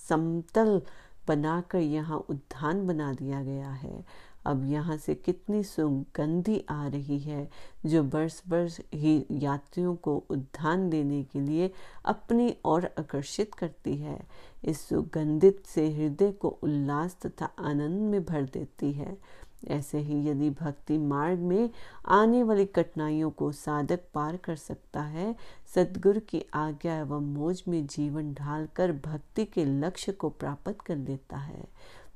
समतल 0.08 0.82
बनाकर 1.28 1.78
यहाँ 1.78 2.18
उद्यान 2.30 2.86
बना 2.86 3.12
दिया 3.12 3.42
गया 3.42 3.70
है। 3.72 4.04
अब 4.46 4.64
यहाँ 4.64 4.96
से 4.96 5.14
कितनी 5.14 5.62
सुगंधी 5.62 6.62
आ 6.70 6.86
रही 6.88 7.18
है 7.18 7.48
जो 7.86 8.02
बर्स 8.02 8.42
बरस 8.48 8.80
ही 8.94 9.14
यात्रियों 9.30 9.94
को 9.96 10.16
उद्यान 10.30 10.88
देने 10.90 11.22
के 11.22 11.40
लिए 11.40 11.70
अपनी 12.04 12.54
ओर 12.64 12.88
आकर्षित 12.98 13.54
करती 13.54 13.96
है। 13.96 14.18
इस 14.64 14.80
सुगंधित 14.88 15.62
से 15.66 15.88
हृदय 15.92 16.30
को 16.32 16.48
उल्लास 16.62 17.16
तथा 17.26 17.50
आनंद 17.58 18.10
में 18.10 18.24
भर 18.24 18.42
देती 18.44 18.92
है। 18.92 19.16
ऐसे 19.62 19.98
ही 19.98 20.20
यदि 20.28 20.50
भक्ति 20.50 20.98
मार्ग 20.98 21.38
में 21.38 21.70
आने 22.06 22.42
वाली 22.42 22.64
कठिनाइयों 22.66 23.30
को 23.30 23.50
साधक 23.52 24.00
पार 24.14 24.36
कर 24.36 24.56
सकता 24.56 25.02
है, 25.02 25.34
सदगुरु 25.74 26.20
की 26.20 26.44
आज्ञा 26.54 26.98
एवं 26.98 27.32
मोज 27.34 27.62
में 27.68 27.86
जीवन 27.86 28.32
ढालकर 28.34 28.92
भक्ति 29.04 29.44
के 29.44 29.64
लक्ष्य 29.64 30.12
को 30.12 30.28
प्राप्त 30.30 30.76
कर 30.86 30.96
लेता 30.96 31.36
है 31.36 31.64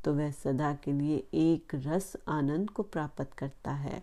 तो 0.05 0.13
वह 0.15 0.31
सदा 0.31 0.73
के 0.75 0.93
लिए 0.93 1.17
एक 1.35 1.75
रस 1.75 2.13
आनंद 2.29 2.71
को 2.71 2.83
प्राप्त 2.83 3.31
करता 3.39 3.73
है। 3.73 4.03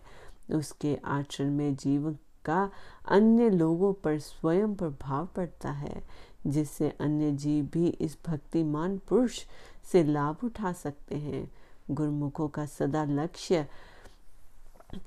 उसके 0.54 0.96
आचरण 1.04 1.50
में 1.50 1.74
जीवन 1.76 2.16
का 2.44 2.70
अन्य 3.08 3.48
लोगों 3.50 3.92
पर 3.94 4.18
स्वयं 4.18 4.74
प्रभाव 4.74 5.26
पड़ता 5.26 5.70
है, 5.70 6.02
जिससे 6.46 6.88
अन्य 7.00 7.30
जीव 7.32 7.68
भी 7.72 7.88
इस 7.88 8.16
भक्तिमान 8.26 8.96
पुरुष 9.08 9.40
से 9.92 10.02
लाभ 10.04 10.44
उठा 10.44 10.72
सकते 10.72 11.14
हैं। 11.14 11.50
गुरुमुखों 11.90 12.48
का 12.48 12.64
सदा 12.66 13.04
लक्ष्य 13.04 13.66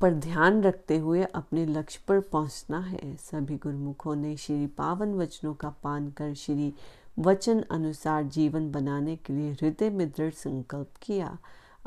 पर 0.02 0.14
ध्यान 0.14 0.62
रखते 0.64 0.98
हुए 0.98 1.24
अपने 1.26 1.66
लक्ष्य 1.66 2.00
पर 2.08 2.20
पहुँचना 2.32 2.80
है। 2.80 3.16
सभी 3.22 3.56
गुरुमुखों 3.58 4.16
ने 4.16 4.36
श्री 4.38 4.68
पावन 4.68 5.14
वचनों 5.14 5.54
का 5.54 5.70
पान 5.84 6.10
कर 6.12 6.34
श्री 6.34 6.74
वचन 7.20 7.62
अनुसार 7.72 8.24
जीवन 8.26 8.72
बनाने 8.72 9.16
के 9.16 9.34
लिए 9.34 9.52
हृदय 9.52 9.90
में 9.90 10.10
दृढ़ 10.10 10.32
संकल्प 10.34 10.92
किया। 11.02 11.38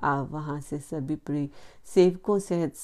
आ 0.01 0.21
वहाँ 0.23 0.61
से 0.61 0.79
सभी 0.81 1.17
प्रिय 1.17 1.49
सेवकों 1.87 2.39
सहित 2.39 2.75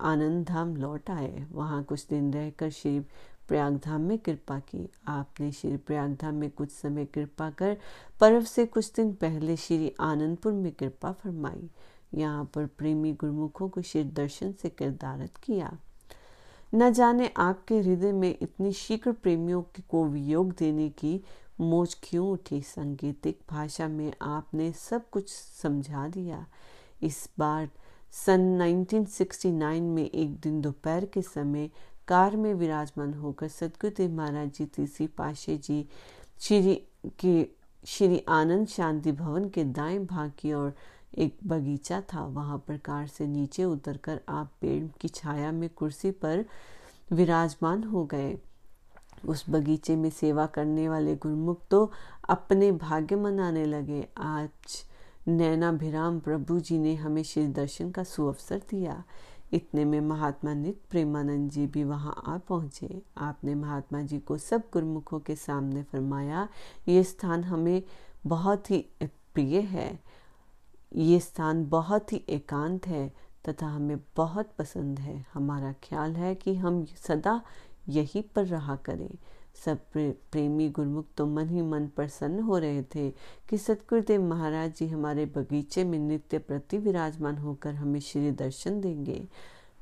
आनंद 0.00 0.44
धाम 0.46 0.76
लौट 0.76 1.10
आए। 1.10 1.46
वहाँ 1.52 1.82
कुछ 1.84 2.06
दिन 2.08 2.32
रहकर 2.34 2.70
श्री 2.70 3.00
प्रयागधाम 3.48 4.00
में 4.00 4.18
कृपा 4.18 4.58
की। 4.58 4.88
आपने 5.08 5.52
श्री 5.52 5.76
प्रयागधाम 5.76 6.34
में 6.34 6.50
कुछ 6.50 6.70
समय 6.70 7.04
कृपा 7.04 7.50
कर 7.50 7.76
पर्व 8.20 8.44
से 8.44 8.66
कुछ 8.66 8.92
दिन 8.92 9.12
पहले 9.12 9.56
श्री 9.56 9.92
आनंदपुर 10.00 10.52
में 10.52 10.72
कृपा 10.72 11.12
फरमाई। 11.12 11.70
यहाँ 12.14 12.44
पर 12.44 12.66
प्रेमी 12.66 13.12
गुरुमुखों 13.12 13.68
को 13.68 13.82
श्री 13.82 14.04
दर्शन 14.04 14.52
से 14.52 14.68
किरदारत 14.68 15.36
किया। 15.36 15.78
न 16.74 16.92
जाने 16.92 17.30
आपके 17.36 17.78
हृदय 17.78 18.12
में 18.12 18.38
इतनी 18.42 18.72
शीघ्र 18.72 19.12
प्रेमियों 19.12 19.62
को 19.62 20.04
वियोग 20.06 20.52
देने 20.52 20.88
की 20.88 21.20
मोज 21.60 21.96
क्यों 22.02 22.30
उठी। 22.30 22.60
सांगीतिक 22.62 23.40
भाषा 23.50 23.88
में 23.88 24.12
आपने 24.22 24.72
सब 24.72 25.10
कुछ 25.10 25.30
समझा 25.62 26.08
दिया। 26.08 26.46
इस 27.02 27.30
बार 27.38 27.68
सन 28.26 28.62
1969 28.62 29.80
में 29.80 30.10
एक 30.10 30.40
दिन 30.40 30.60
दोपहर 30.60 31.04
के 31.04 31.22
समय 31.22 31.70
कार 32.08 32.36
में 32.36 32.52
विराजमान 32.54 33.14
होकर 33.14 33.48
सदगुरुदेव 33.48 34.12
महाराज 34.12 34.50
जी 34.50 34.64
तीसरी 34.66 35.06
पाशे 35.06 35.56
जी 35.56 35.84
श्री 36.40 36.74
के, 37.20 37.46
श्री 37.86 38.22
आनंद 38.28 38.66
शांति 38.66 39.12
भवन 39.12 39.48
के 39.48 39.64
दाएँ 39.64 39.98
भाग 39.98 40.32
की 40.38 40.52
ओर 40.52 40.72
एक 41.18 41.36
बगीचा 41.46 42.00
था। 42.14 42.24
वहाँ 42.24 42.58
पर 42.68 42.76
कार 42.78 43.06
से 43.06 43.26
नीचे 43.26 43.64
उतरकर 43.64 44.20
आप 44.28 44.52
पेड़ 44.60 44.84
की 45.00 45.08
छाया 45.08 45.52
में 45.52 45.68
कुर्सी 45.70 46.10
पर 46.10 46.44
विराजमान 47.12 47.84
हो 47.84 48.04
गए। 48.04 48.36
उस 49.24 49.44
बगीचे 49.50 49.96
में 49.96 50.10
सेवा 50.10 50.46
करने 50.46 50.88
वाले 50.88 51.14
गुरुमुख 51.16 51.66
तो 51.70 51.90
अपने 52.28 52.72
भाग्य 52.72 53.16
मनाने 53.16 53.64
लगे। 53.64 54.06
आज 54.16 54.84
नैना 55.28 55.72
भिराम 55.72 56.20
प्रभु 56.20 56.58
जी 56.60 56.78
ने 56.78 56.94
हमें 56.94 57.22
श्री 57.22 57.46
दर्शन 57.48 57.90
का 57.90 58.02
सुअवसर 58.04 58.62
दिया। 58.70 59.02
इतने 59.52 59.84
में 59.84 60.00
महात्मा 60.00 60.54
नित 60.54 60.80
प्रेमानंद 60.90 61.50
जी 61.50 61.66
भी 61.66 61.84
वहाँ 61.84 62.22
आ 62.26 62.36
पहुँचे। 62.38 63.02
आपने 63.18 63.54
महात्मा 63.54 64.02
जी 64.02 64.18
को 64.18 64.38
सब 64.38 64.62
गुरमुखों 64.72 65.20
के 65.20 65.36
सामने 65.36 65.82
फरमाया, 65.82 66.48
ये 66.88 67.02
स्थान 67.04 67.44
हमें 67.44 67.82
बहुत 68.26 68.70
ही 68.70 68.84
प्रिय 69.34 69.60
है। 69.60 69.98
ये 70.96 71.20
स्थान 71.20 71.64
बहुत 71.68 72.12
ही 72.12 72.22
एकांत 72.28 72.86
है 72.86 73.12
तथा 73.48 73.66
हमें 73.66 73.98
बहुत 74.16 74.52
पसंद 74.58 74.98
है। 74.98 75.24
हमारा 75.34 75.72
ख्याल 75.72 76.16
है 76.16 76.34
कि 76.34 76.54
हम 76.54 76.84
सदा 76.84 77.40
यहीं 77.88 78.22
पर 78.22 78.46
रहा 78.46 78.76
करें। 78.76 79.10
सब 79.64 79.78
प्रेमी 79.94 80.68
गुरमुख 80.68 81.06
तो 81.16 81.26
मन 81.26 81.48
ही 81.48 81.62
मन 81.62 81.86
प्रसन्न 81.86 82.40
हो 82.40 82.58
रहे 82.58 82.82
थे 82.82 83.10
कि 83.48 83.58
सतगुरुदेव 83.58 84.22
महाराज 84.22 84.74
जी 84.74 84.88
हमारे 84.88 85.26
बगीचे 85.26 85.84
में 85.84 85.98
नित्य 85.98 86.38
प्रति 86.38 86.78
विराजमान 86.78 87.38
होकर 87.38 87.74
हमें 87.74 88.00
श्री 88.00 88.30
दर्शन 88.30 88.80
देंगे। 88.80 89.28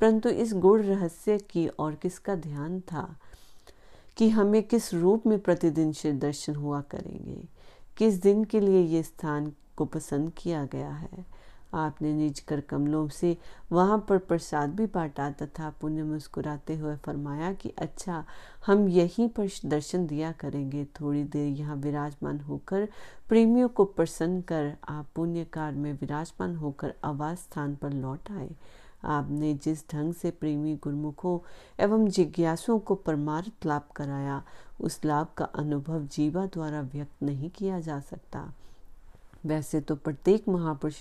परंतु 0.00 0.28
इस 0.28 0.54
गुण 0.54 0.83
रहस्य 0.83 1.38
की 1.38 1.66
और 1.66 1.95
किसका 1.95 2.35
ध्यान 2.35 2.80
था 2.80 3.16
कि 4.16 4.28
हमें 4.28 4.62
किस 4.62 4.95
रूप 4.95 5.26
में 5.26 5.38
प्रतिदिन 5.38 5.92
श्री 5.92 6.12
दर्शन 6.12 6.54
हुआ 6.54 6.80
करेंगे? 6.80 7.49
किस 7.97 8.14
दिन 8.14 8.45
के 8.45 8.61
लिए 8.61 8.80
ये 8.80 9.02
स्थान 9.02 9.52
को 9.76 9.85
पसंद 9.85 10.33
किया 10.38 10.64
गया 10.64 10.90
है? 10.90 11.36
आपने 11.75 12.13
निज 12.13 12.41
कर 12.41 12.61
कमलों 12.61 13.07
से 13.09 13.37
वहाँ 13.73 13.99
पर 14.09 14.19
प्रसाद 14.19 14.75
भी 14.75 14.87
बांटा 14.87 15.31
तथा 15.33 15.71
पुण्य 15.81 16.03
मुस्कुराते 16.03 16.77
हुए 16.77 16.95
फरमाया 16.97 17.53
कि 17.53 17.73
अच्छा 17.79 18.25
हम 18.67 18.89
यहीं 18.89 19.29
पर 19.29 19.49
दर्शन 19.65 20.07
दिया 20.07 20.33
करेंगे। 20.33 20.85
थोड़ी 21.01 21.25
देर 21.25 21.53
यहाँ 21.53 21.77
विराजमान 21.77 22.41
होकर 22.41 22.89
प्रेमियों 23.29 23.69
को 23.69 23.85
प्रसन्न 23.85 24.41
कर 24.41 24.73
आप 24.89 25.07
पुण्य 25.15 25.45
कार 25.45 25.73
में 25.73 25.93
विराजमान 25.93 26.57
होकर 26.57 26.95
आवास 27.05 27.39
स्थान 27.41 27.75
पर 27.75 27.93
लौट 27.93 28.31
आए। 28.31 28.51
आपने 29.05 29.53
जिस 29.55 29.85
ढंग 29.91 30.15
से 30.15 30.31
प्रेमी 30.31 30.75
गुरमुखों 30.75 31.39
एवं 31.85 32.07
जिज्ञासुओं 32.09 32.79
को 32.79 32.95
परमार्थ 32.95 33.67
लाभ 33.67 33.83
कराया, 33.97 34.43
उस 34.81 35.01
लाभ 35.05 35.27
का 35.37 35.45
अनुभव 35.45 36.07
जीवा 36.07 36.47
द्वारा 36.47 36.81
व्यक्त 36.83 37.23
नहीं 37.23 37.51
किया 37.51 37.81
जा 37.81 38.01
सकता। 38.01 38.53
वैसे 39.47 39.81
तो 39.81 39.95
प्रत्येक 39.95 40.49
महापुरुष 40.49 40.97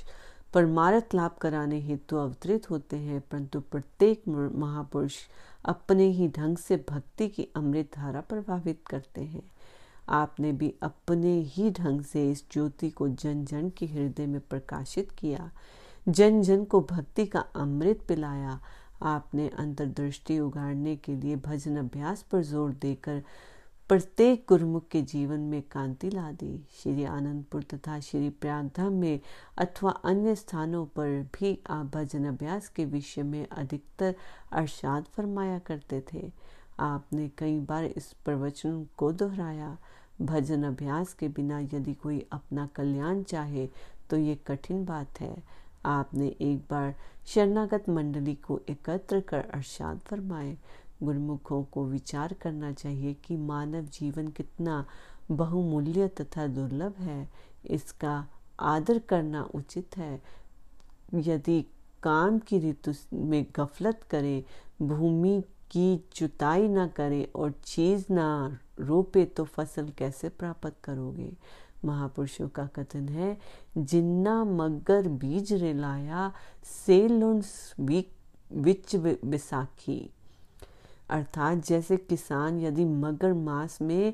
परमारथ 0.55 1.13
लाभ 1.15 1.31
कराने 1.41 1.79
हेतु 1.81 2.17
अवतरित 2.17 2.69
होते 2.69 2.97
हैं, 2.97 3.19
परंतु 3.21 3.59
प्रत्येक 3.61 4.27
महापुरुष 4.27 5.15
अपने 5.65 6.03
ही 6.09 6.27
ढंग 6.27 6.57
से 6.57 6.75
भक्ति 6.89 7.27
की 7.27 7.47
अमृत 7.55 7.89
धारा 7.95 8.21
प्रभावित 8.21 8.79
करते 8.89 9.21
हैं। 9.21 9.43
आपने 10.09 10.51
भी 10.51 10.73
अपने 10.83 11.33
ही 11.47 11.69
ढंग 11.71 12.01
से 12.03 12.29
इस 12.31 12.43
ज्योति 12.51 12.89
को 12.89 13.07
जन 13.09 13.43
जन 13.45 13.69
के 13.69 13.85
हृदय 13.85 14.25
में 14.25 14.39
प्रकाशित 14.41 15.11
किया। 15.11 15.49
जन 16.07 16.41
जन 16.41 16.63
को 16.63 16.81
भक्ति 16.81 17.25
का 17.25 17.39
अमृत 17.55 18.05
पिलाया। 18.07 18.59
आपने 19.03 19.47
अंतर्दृष्टि 19.49 20.39
उगाड़ने 20.39 20.95
के 20.95 21.15
लिए 21.15 21.35
भजन 21.45 21.77
अभ्यास 21.77 22.21
पर 22.31 22.41
ज़ोर 22.43 22.71
देकर 22.81 23.21
प्रत्येक 23.89 24.45
गुरुमुख 24.49 24.87
के 24.91 25.01
जीवन 25.01 25.39
में 25.39 25.61
कांति 25.61 26.09
ला 26.09 26.31
दी 26.31 26.55
श्री 26.73 27.03
आनंदपुर 27.05 27.63
तथा 27.63 27.99
श्री 27.99 28.29
प्रयागधाम 28.29 28.93
में 28.93 29.19
अथवा 29.57 29.91
अन्य 30.05 30.35
स्थानों 30.35 30.85
पर 30.95 31.09
भी 31.35 31.57
आप 31.69 31.91
भजन 31.95 32.25
अभ्यास 32.25 32.67
के 32.67 32.85
विषय 32.85 33.23
में 33.23 33.45
अधिकतर 33.47 34.15
अरशाद 34.51 35.03
फरमाया 35.15 35.59
करते 35.59 36.01
थे। 36.13 36.31
आपने 36.79 37.27
कई 37.37 37.59
बार 37.59 37.85
इस 37.85 38.11
प्रवचन 38.25 38.85
को 38.97 39.11
दोहराया। 39.11 39.77
भजन 40.21 40.63
अभ्यास 40.63 41.13
के 41.13 41.27
बिना 41.27 41.59
यदि 41.59 41.93
कोई 41.93 42.25
अपना 42.31 42.65
कल्याण 42.75 43.21
चाहे 43.23 43.67
तो 44.09 44.17
ये 44.17 44.35
कठिन 44.47 44.83
बात 44.85 45.21
है। 45.21 45.35
आपने 45.85 46.27
एक 46.41 46.65
बार 46.69 46.95
शरणागत 47.27 47.89
मंडली 47.89 48.35
को 48.35 48.59
एकत्र 48.69 49.19
कर 49.21 49.49
अरशाद 49.53 49.99
फरमाए। 49.99 50.57
गुरुमुखों 51.03 51.63
को 51.63 51.85
विचार 51.85 52.33
करना 52.33 52.71
चाहिए 52.71 53.13
कि 53.13 53.37
मानव 53.37 53.81
जीवन 53.81 54.27
कितना 54.27 54.85
बहुमूल्य 55.31 56.07
तथा 56.07 56.47
दुर्लभ 56.47 56.93
है। 56.97 57.29
इसका 57.67 58.27
आदर 58.59 58.99
करना 58.99 59.49
उचित 59.55 59.97
है। 59.97 60.21
यदि 61.13 61.65
काम 62.03 62.39
की 62.39 62.59
ऋतु 62.69 62.93
में 63.13 63.45
गफलत 63.55 64.03
करे, 64.09 64.45
भूमि 64.81 65.43
की 65.71 66.09
जुताई 66.15 66.67
ना 66.67 66.87
करे 66.87 67.31
और 67.35 67.51
चीज़ 67.51 68.13
ना 68.13 68.59
रोपे 68.79 69.25
तो 69.25 69.43
फ़सल 69.43 69.89
कैसे 69.89 70.29
प्राप्त 70.29 70.75
करोगे? 70.83 71.33
महापुरुषों 71.85 72.49
का 72.49 72.65
कथन 72.65 73.09
है, 73.09 73.37
जिन्ना 73.77 74.43
मगर 74.43 75.07
बीज 75.07 75.53
रिलाया, 75.53 76.33
से 76.63 77.07
विच 78.51 78.95
विसाखी। 79.25 80.09
अर्थात 81.09 81.65
जैसे 81.65 81.97
किसान 81.97 82.59
यदि 82.61 82.85
मगर 82.85 83.33
मास 83.33 83.81
में 83.81 84.13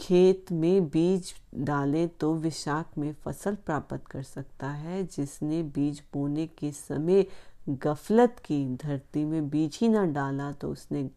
खेत 0.00 0.52
में 0.52 0.88
बीज 0.88 1.32
डाले 1.54 2.06
तो 2.06 2.34
विशाख 2.34 2.98
में 2.98 3.12
फ़सल 3.14 3.54
प्राप्त 3.54 4.06
कर 4.10 4.22
सकता 4.22 4.68
है, 4.68 5.02
जिसने 5.06 5.62
बीज 5.62 6.02
बोने 6.12 6.46
के 6.58 6.70
समय 6.72 7.26
गफलत 7.68 8.36
की, 8.44 8.64
धरती 8.76 9.24
में 9.24 9.48
बीज 9.50 9.78
ही 9.80 9.88
ना 9.88 10.04
डाला 10.06 10.50
तो 10.52 10.68
उसने 10.68 11.08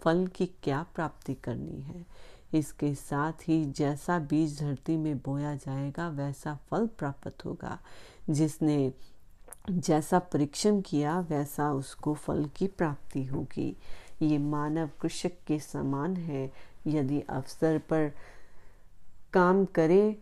फल 0.00 0.26
की 0.26 0.46
क्या 0.62 0.84
प्राप्ति 0.94 1.34
करनी 1.34 1.80
है। 1.80 2.04
इसके 2.54 2.94
साथ 2.94 3.48
ही 3.48 3.64
जैसा 3.66 4.18
बीज 4.20 4.58
धरती 4.60 4.96
में 4.96 5.18
बोया 5.18 5.54
जाएगा, 5.56 6.08
वैसा 6.08 6.58
फल 6.70 6.86
प्राप्त 6.98 7.44
होगा। 7.44 7.78
जिसने 8.30 8.92
जैसा 9.70 10.18
परीक्षण 10.18 10.80
किया, 10.80 11.18
वैसा 11.20 11.72
उसको 11.72 12.14
फल 12.14 12.44
की 12.56 12.66
प्राप्ति 12.66 13.24
होगी। 13.24 13.76
ये 14.22 14.38
मानव 14.38 14.90
कृषक 15.00 15.32
के 15.46 15.58
समान 15.58 16.16
है। 16.16 16.52
यदि 16.86 17.20
अवसर 17.20 17.78
पर 17.78 18.12
काम 19.32 19.64
करे, 19.64 20.18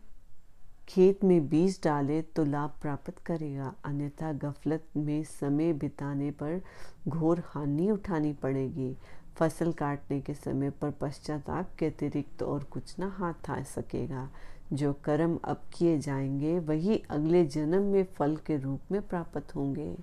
खेत 0.88 1.24
में 1.24 1.48
बीज 1.48 1.80
डाले 1.84 2.22
तो 2.22 2.44
लाभ 2.44 2.72
प्राप्त 2.82 3.18
करेगा। 3.18 3.74
अन्यथा 3.84 4.32
गफलत 4.32 4.84
में 4.96 5.24
समय 5.24 5.72
बिताने 5.72 6.30
पर 6.30 6.62
घोर 7.08 7.42
हानि 7.46 7.90
उठानी 7.90 8.32
पड़ेगी। 8.32 8.96
फ़सल 9.36 9.72
काटने 9.72 10.20
के 10.20 10.34
समय 10.34 10.70
पर 10.70 10.90
पश्चाताप 10.90 11.70
के 11.78 11.86
अतिरिक्त 11.86 12.38
तो 12.38 12.46
और 12.46 12.64
कुछ 12.64 12.98
ना 12.98 13.08
हाथ 13.08 13.50
आ 13.50 13.62
सकेगा। 13.62 14.30
जो 14.72 14.92
कर्म 14.92 15.38
अब 15.44 15.62
किए 15.74 15.98
जाएँगे, 15.98 16.58
वही 16.58 17.02
अगले 17.10 17.44
जन्म 17.44 17.82
में 17.82 18.04
फल 18.04 18.36
के 18.36 18.56
रूप 18.56 18.80
में 18.92 19.08
प्राप्त 19.08 19.54
होंगे। 19.56 19.96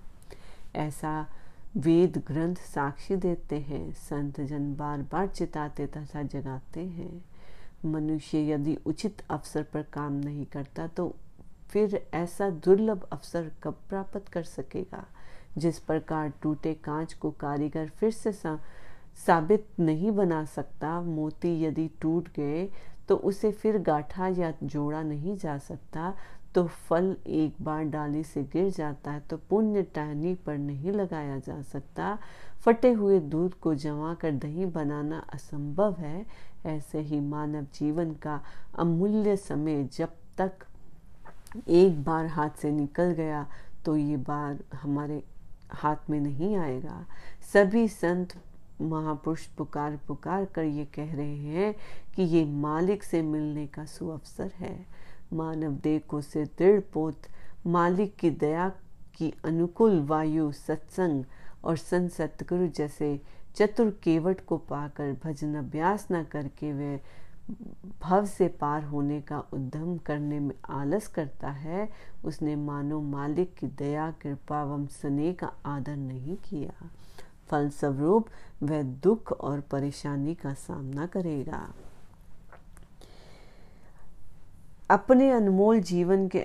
ऐसा 0.76 1.28
वेद 1.76 2.18
ग्रंथ 2.28 2.56
साक्षी 2.56 3.16
देते 3.16 3.60
हैं 3.60 3.92
संत 3.94 4.40
जन 4.42 4.74
बार 4.76 5.02
बार 5.02 5.28
चिताते 5.28 5.86
तथा 5.88 6.22
जगाते 6.24 6.80
हैं। 6.80 7.24
मनुष्य 7.86 8.40
यदि 8.48 8.76
उचित 8.86 9.22
अवसर 9.30 9.64
पर 9.64 9.82
काम 9.94 10.14
नहीं 10.14 10.46
करता 10.46 10.88
तो 10.88 11.16
फिर 11.70 12.08
ऐसा 12.14 12.50
दुर्लभ 12.66 13.08
अवसर 13.12 13.52
कब 13.64 13.78
प्राप्त 13.90 14.28
कर 14.28 14.44
सकेगा? 14.44 15.06
जिस 15.58 15.80
प्रकार 15.80 16.34
टूटे 16.42 16.74
कांच 16.74 17.14
को 17.14 17.32
कारीगर 17.32 17.88
फिर 17.90 18.12
से 18.12 18.32
सा, 18.32 18.60
साबित 19.28 19.68
नहीं 19.80 20.12
बना 20.12 20.44
सकता 20.46 21.00
मोती 21.02 21.62
यदि 21.64 21.90
टूट 22.02 22.30
गए 22.36 22.70
तो 23.08 23.16
उसे 23.16 23.52
फिर 23.52 23.78
गाठा 23.78 24.28
या 24.28 24.54
जोड़ा 24.64 25.02
नहीं 25.04 25.38
जा 25.38 25.58
सकता। 25.58 26.14
तो 26.56 26.66
फल 26.88 27.16
एक 27.28 27.56
बार 27.62 27.84
डाली 27.84 28.24
से 28.24 28.44
गिर 28.44 28.70
जाता 28.70 29.12
है 29.12 29.20
तो 29.30 29.38
पुण्य 29.50 29.82
टहनी 29.96 30.34
पर 30.46 30.58
नहीं 30.58 30.92
लगाया 30.92 31.38
जा 31.40 31.62
सकता। 31.64 32.18
फटे 32.66 32.92
हुए 32.92 33.20
दूध 33.20 33.54
को 33.54 33.74
जमा 33.76 34.14
कर 34.14 34.32
दही 34.34 34.66
बनाना 34.68 35.20
असंभव 35.34 35.96
है। 36.00 36.26
ऐसे 36.66 37.00
ही 37.00 37.20
मानव 37.20 37.68
जीवन 37.76 38.12
का 38.14 38.42
अमूल्य 38.80 39.36
समय 39.38 39.84
जब 39.94 40.14
तक 40.38 40.66
एक 41.70 42.04
बार 42.04 42.26
हाथ 42.28 42.62
से 42.62 42.72
निकल 42.72 43.12
गया 43.12 43.46
तो 43.86 43.96
ये 43.98 44.18
बार 44.18 44.60
हमारे 44.74 45.24
हाथ 45.72 46.10
में 46.10 46.20
नहीं 46.20 46.56
आएगा। 46.58 47.06
सभी 47.54 47.88
संत 47.88 48.34
महापुरुष 48.82 49.46
पुकार 49.48 49.98
पुकार 50.08 50.46
कर 50.46 50.64
ये 50.64 50.86
कह 50.96 51.14
रहे 51.16 51.36
हैं 51.38 51.74
कि 52.16 52.24
ये 52.24 52.44
मालिक 52.46 53.04
से 53.04 53.22
मिलने 53.22 53.66
का 53.68 53.86
सुअवसर 53.86 54.52
है। 54.58 54.76
मानव 55.34 55.80
को 56.08 56.22
से 56.22 56.46
दृढ़ 56.46 56.80
पोत, 56.80 57.22
मालिक 57.68 58.16
की 58.16 58.30
दया 58.30 58.70
की 59.18 59.34
अनुकूल 59.46 60.02
वायु, 60.02 60.52
सत्संग 60.52 61.24
और 61.64 61.78
संत 61.78 62.12
सतगुरु 62.12 62.68
जैसे 62.68 63.22
चतुर 63.56 63.90
केवट 64.04 64.46
को 64.46 64.58
पाकर 64.58 65.18
भजन 65.24 65.56
अभ्यास 65.56 66.08
न 66.12 66.24
करके 66.24 66.74
वे 66.74 67.02
भव 68.02 68.26
से 68.26 68.48
पार 68.48 68.84
होने 68.84 69.22
का 69.22 69.40
उद्यम 69.54 69.98
करने 69.98 70.40
में 70.40 70.56
आलस 70.70 71.08
करता 71.08 71.50
है, 71.50 71.90
उसने 72.26 72.56
मानो 72.56 73.02
मालिक 73.02 73.54
की 73.56 73.68
दया, 73.68 74.12
कृपा 74.12 74.64
व 74.64 74.88
स्नेह 74.88 75.34
का 75.34 75.52
आदर 75.66 75.96
नहीं 75.96 76.36
किया। 76.36 76.90
फलस्वरूप 77.50 78.28
वह 78.64 78.84
दुख 78.84 79.32
और 79.32 79.60
परेशानी 79.62 80.36
का 80.36 80.54
सामना 80.54 81.06
करेगा। 81.06 81.74
अपने 84.92 85.30
अनमोल 85.32 85.80
जीवन 85.80 86.28
के 86.28 86.44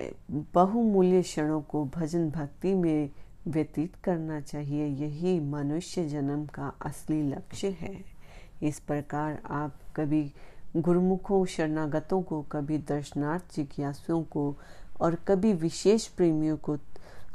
बहुमूल्य 0.53 1.21
क्षणों 1.21 1.61
को 1.61 1.83
भजन 1.85 2.29
भक्ति 2.29 2.73
में 2.73 3.09
व्यतीत 3.47 3.95
करना 3.95 4.39
चाहिए। 4.41 4.85
यही 4.85 5.39
मनुष्य 5.39 6.05
जन्म 6.05 6.45
का 6.45 6.71
असली 6.85 7.21
लक्ष्य 7.23 7.69
है। 7.79 7.95
इस 8.63 8.79
प्रकार 8.79 9.39
आप 9.45 9.79
कभी 9.95 10.31
गुरुमुखों, 10.77 11.45
शरणागतों 11.45 12.21
को, 12.21 12.41
कभी 12.41 12.77
दर्शनार्थ 12.77 13.55
जिज्ञासुओं 13.55 14.23
को 14.23 14.55
और 15.01 15.15
कभी 15.27 15.53
विशेष 15.53 16.07
प्रेमियों 16.07 16.57
को 16.57 16.77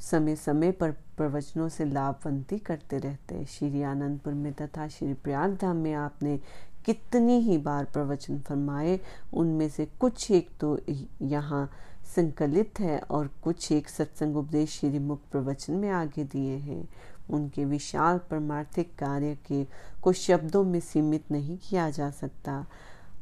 समय 0.00 0.36
समय 0.36 0.72
पर 0.72 0.90
प्रवचनों 1.16 1.68
से 1.68 1.84
लाभवंती 1.84 2.58
करते 2.58 2.98
रहते 2.98 3.44
श्री 3.44 3.82
आनंदपुर 3.82 4.32
में 4.34 4.52
तथा 4.52 4.88
श्री 4.88 5.14
प्रयागधाम 5.14 5.76
में 5.76 5.92
आपने 5.94 6.40
कितनी 6.86 7.38
ही 7.40 7.58
बार 7.58 7.84
प्रवचन 7.84 8.38
फरमाए, 8.38 9.00
उनमें 9.32 9.68
से 9.68 9.86
कुछ 10.00 10.30
एक 10.30 10.48
तो 10.60 10.78
यहाँ 11.22 11.70
संकलित 12.16 12.80
है 12.80 12.98
और 13.00 13.30
कुछ 13.42 13.70
एक 13.72 13.88
सत्संग 13.88 14.36
उपदेश 14.36 14.78
श्री 14.80 14.98
मुख 14.98 15.20
प्रवचन 15.32 15.72
में 15.72 15.90
आगे 15.90 16.24
दिए 16.24 16.56
हैं। 16.56 16.88
उनके 17.30 17.64
विशाल 17.64 18.18
परमार्थिक 18.30 18.94
कार्य 18.98 19.34
के 19.46 19.64
को 20.02 20.12
शब्दों 20.12 20.64
में 20.64 20.80
सीमित 20.80 21.30
नहीं 21.30 21.56
किया 21.56 21.90
जा 21.90 22.10
सकता। 22.10 22.66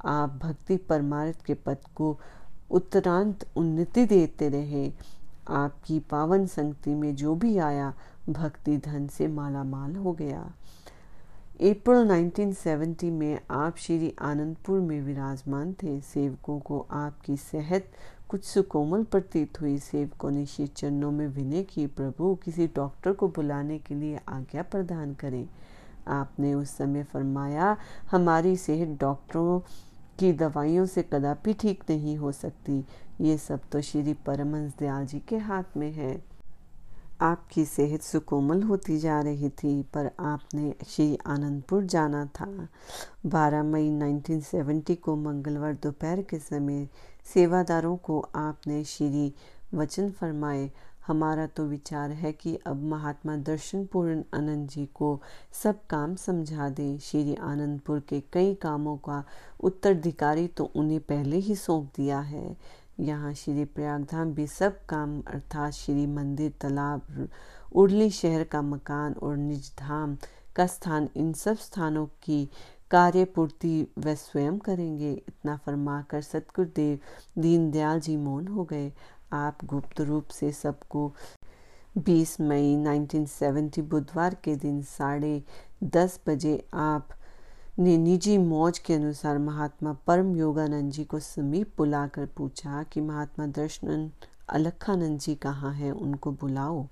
आप 0.04 0.38
भक्ति 0.42 0.76
परमार्थ 0.76 1.44
के 1.44 1.54
पद 1.54 1.78
को 1.94 2.18
उत्तरांत 2.70 3.46
उन्नति 3.56 4.04
देते 4.06 4.48
रहे। 4.48 4.92
आपकी 5.48 5.98
पावन 6.00 6.46
संगति 6.46 6.94
में 6.94 7.14
जो 7.16 7.34
भी 7.34 7.58
आया, 7.58 7.92
भक्ति 8.28 8.76
धन 8.76 9.06
से 9.08 9.28
माला 9.28 9.64
माल 9.64 9.96
हो 9.96 10.12
गया। 10.12 10.52
अप्रैल 11.60 12.08
1970 12.10 13.10
में 13.10 13.40
आप 13.50 13.76
श्री 13.76 14.14
आनंदपुर 14.20 14.80
में 14.80 15.02
विराजमान 15.02 15.72
थे। 15.72 16.00
सेवकों 16.00 16.60
को 16.60 16.86
आपकी 16.90 17.36
सेहत 17.36 17.90
कुछ 18.28 18.44
सुकोमल 18.44 19.04
प्रतीत 19.04 19.60
हुई। 19.60 19.78
सेवकों 19.78 20.30
ने 20.30 20.46
श्री 20.46 20.66
चरणों 20.66 21.10
में 21.10 21.26
विनय 21.28 21.62
की 21.62 21.86
प्रभु, 21.86 22.34
किसी 22.34 22.66
डॉक्टर 22.66 23.12
को 23.12 23.28
बुलाने 23.28 23.78
के 23.78 23.94
लिए 23.94 24.20
आज्ञा 24.28 24.62
प्रदान 24.62 25.14
करें। 25.14 25.48
आपने 26.08 26.54
उस 26.54 26.70
समय 26.70 27.02
फरमाया, 27.02 27.76
हमारी 28.10 28.56
सेहत 28.56 29.00
डॉक्टरों 29.00 29.60
की 30.18 30.32
दवाइयों 30.32 30.86
से 30.86 31.02
कदापि 31.02 31.52
ठीक 31.52 31.84
नहीं 31.90 32.16
हो 32.16 32.32
सकती। 32.32 32.84
ये 33.20 33.38
सब 33.38 33.60
तो 33.72 33.80
श्री 33.80 34.14
परमंश 34.14 34.72
दयाल 34.78 35.06
जी 35.06 35.20
के 35.20 35.36
हाथ 35.36 35.76
में 35.76 35.92
है। 35.92 36.29
आपकी 37.22 37.64
सेहत 37.64 38.02
सुकोमल 38.02 38.62
होती 38.62 38.98
जा 38.98 39.20
रही 39.20 39.48
थी, 39.48 39.82
पर 39.82 40.10
आपने 40.20 40.74
श्री 40.86 41.18
आनंदपुर 41.26 41.84
जाना 41.84 42.24
था। 42.26 42.68
12 43.26 43.62
मई 43.62 43.90
1970 43.90 44.96
को 44.96 45.16
मंगलवार 45.16 45.74
दोपहर 45.74 46.22
के 46.22 46.38
समय 46.38 46.88
सेवादारों 47.34 47.96
को 47.96 48.20
आपने 48.34 48.84
श्री 48.84 49.32
वचन 49.74 50.10
फरमाए। 50.10 50.70
हमारा 51.06 51.46
तो 51.46 51.64
विचार 51.64 52.10
है 52.10 52.32
कि 52.32 52.54
अब 52.66 52.82
महात्मा 52.82 53.36
दर्शन 53.36 53.84
पूर्ण 53.86 54.22
आनंद 54.34 54.68
जी 54.68 54.84
को 54.94 55.20
सब 55.62 55.78
काम 55.90 56.14
समझा 56.14 56.68
दे। 56.68 56.98
श्री 56.98 57.34
आनंदपुर 57.34 58.00
के 58.00 58.20
कई 58.32 58.54
कामों 58.54 58.96
का 58.96 59.24
उत्तराधिकारी 59.60 60.46
तो 60.46 60.70
उन्हें 60.76 61.00
पहले 61.00 61.36
ही 61.36 61.54
सौंप 61.56 61.90
दिया 61.96 62.20
है। 62.20 62.56
यहाँ 63.00 63.32
श्री 63.34 63.64
प्रयागधाम 63.64 64.32
भी 64.34 64.46
सब 64.46 64.84
काम 64.86 65.20
अर्थात 65.22 65.72
श्री 65.72 66.06
मंदिर, 66.06 66.52
तालाब, 66.60 67.28
उर्ली 67.72 68.10
शहर 68.10 68.44
का 68.44 68.62
मकान 68.62 69.14
और 69.22 69.36
निज 69.36 69.70
धाम 69.78 70.16
का 70.56 70.66
स्थान 70.66 71.08
इन 71.16 71.32
सब 71.32 71.56
स्थानों 71.56 72.06
की 72.22 72.44
कार्य 72.90 73.24
पूर्ति 73.24 73.86
व 73.98 74.14
स्वयं 74.14 74.58
करेंगे। 74.58 75.12
इतना 75.12 75.56
फरमाकर 75.56 76.22
सतगुरुदेव 76.22 76.98
दीनदयाल 77.38 78.00
जी 78.00 78.16
मौन 78.16 78.48
हो 78.48 78.64
गए। 78.64 78.92
आप 79.32 79.64
गुप्त 79.64 80.00
रूप 80.00 80.28
से 80.28 80.52
सबको 80.52 81.12
20 81.98 82.40
मई 82.40 82.76
1970 82.76 83.80
बुधवार 83.80 84.36
के 84.44 84.56
दिन 84.56 84.82
साढ़े 84.82 85.42
दस 85.84 86.20
बजे 86.26 86.66
आप 86.74 87.08
ने 87.80 87.96
निजी 87.98 88.36
मौज 88.38 88.78
के 88.78 88.94
अनुसार 88.94 89.38
महात्मा 89.38 89.92
परम 90.06 90.34
योगानंद 90.36 90.90
जी 90.92 91.04
को 91.04 91.18
समीप 91.18 91.72
बुलाकर 91.76 92.26
पूछा 92.26 92.82
कि 92.82 93.00
महात्मा 93.00 93.46
दर्शन 93.46 94.10
अलखानंद 94.48 95.18
जी 95.18 95.34
कहाँ 95.34 95.72
हैं? 95.74 95.92
उनको 95.92 96.32
बुलाओ। 96.32 96.86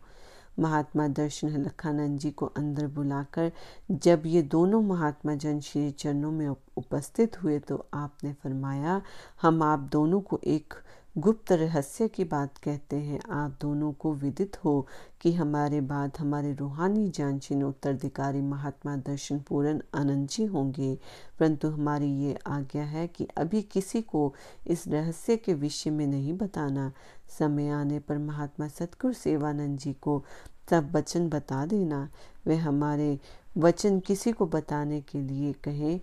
महात्मा 0.59 1.07
दर्शन 1.09 1.55
अलखानंद 1.55 2.19
जी 2.19 2.31
को 2.31 2.47
अंदर 2.47 2.87
बुलाकर, 2.87 3.53
जब 3.91 4.23
ये 4.27 4.43
दोनों 4.43 4.83
महात्मा 4.83 5.35
जन 5.35 5.61
श्री 5.61 5.91
चरणों 5.91 6.31
में 6.33 6.49
उपस्थित 6.49 7.43
हुए 7.43 7.59
तो 7.59 7.87
आपने 7.95 8.33
फरमाया, 8.33 9.01
हम 9.43 9.63
आप 9.63 9.89
दोनों 9.93 10.21
को 10.21 10.41
एक 10.45 10.75
गुप्त 11.19 11.53
रहस्य 11.53 12.09
की 12.09 12.25
बात 12.25 12.59
कहते 12.59 12.97
हैं। 12.97 13.21
आप 13.31 13.59
दोनों 13.61 13.93
को 13.93 14.13
विदित 14.15 14.65
हो 14.65 14.87
कि 15.21 15.33
हमारे 15.33 15.81
बाद 15.81 16.13
हमारे 16.19 16.53
रूहानी 16.55 17.09
जानशीन 17.09 17.63
उत्तराधिकारी 17.63 18.41
महात्मा 18.41 18.97
दर्शन 18.97 19.39
पूरन 19.39 19.83
आनंद 19.95 20.29
जी 20.29 20.45
होंगे। 20.45 20.99
परंतु 21.39 21.69
हमारी 21.69 22.11
ये 22.25 22.39
आज्ञा 22.47 22.83
है 22.83 23.07
कि 23.07 23.29
अभी 23.37 23.63
किसी 23.63 24.03
को 24.03 24.35
इस 24.67 24.89
रहस्य 24.89 25.37
के 25.37 25.55
विषय 25.55 25.91
में 25.91 26.07
नहीं 26.07 26.33
बताना। 26.33 26.93
समय 27.39 27.69
आने 27.69 27.99
पर 27.99 28.19
महात्मा 28.19 28.69
सतगुरु 28.69 29.15
सेवानंद 29.15 29.79
जी 29.79 29.93
को 29.93 30.25
सब 30.71 30.97
वचन 30.97 31.29
बता 31.29 31.67
देना। 31.67 32.09
वे 32.47 32.57
हमारे 32.57 33.19
वचन 33.57 34.01
किसी 34.01 34.33
को 34.33 34.47
बताने 34.47 35.01
के 35.01 35.21
लिए 35.21 35.53
कहें 35.53 36.01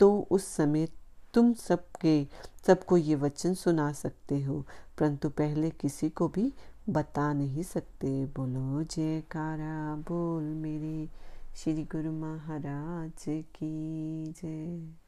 तो 0.00 0.26
उस 0.30 0.46
समय 0.46 0.88
तुम 1.36 1.52
सबके, 1.52 2.26
सबको 2.66 2.96
ये 2.96 3.14
वचन 3.14 3.54
सुना 3.54 3.92
सकते 3.92 4.42
हो, 4.42 4.66
परंतु 4.98 5.28
पहले 5.28 5.70
किसी 5.70 6.10
को 6.10 6.28
भी 6.28 6.52
बता 6.88 7.32
नहीं 7.32 7.62
सकते। 7.62 8.26
बोलो, 8.26 8.82
जयकारा, 8.82 9.96
बोल 9.96 10.42
मेरे 10.42 11.08
श्री 11.56 11.84
गुरु 11.84 12.12
महाराज 12.12 13.24
की 13.28 14.34
जय। 14.42 15.05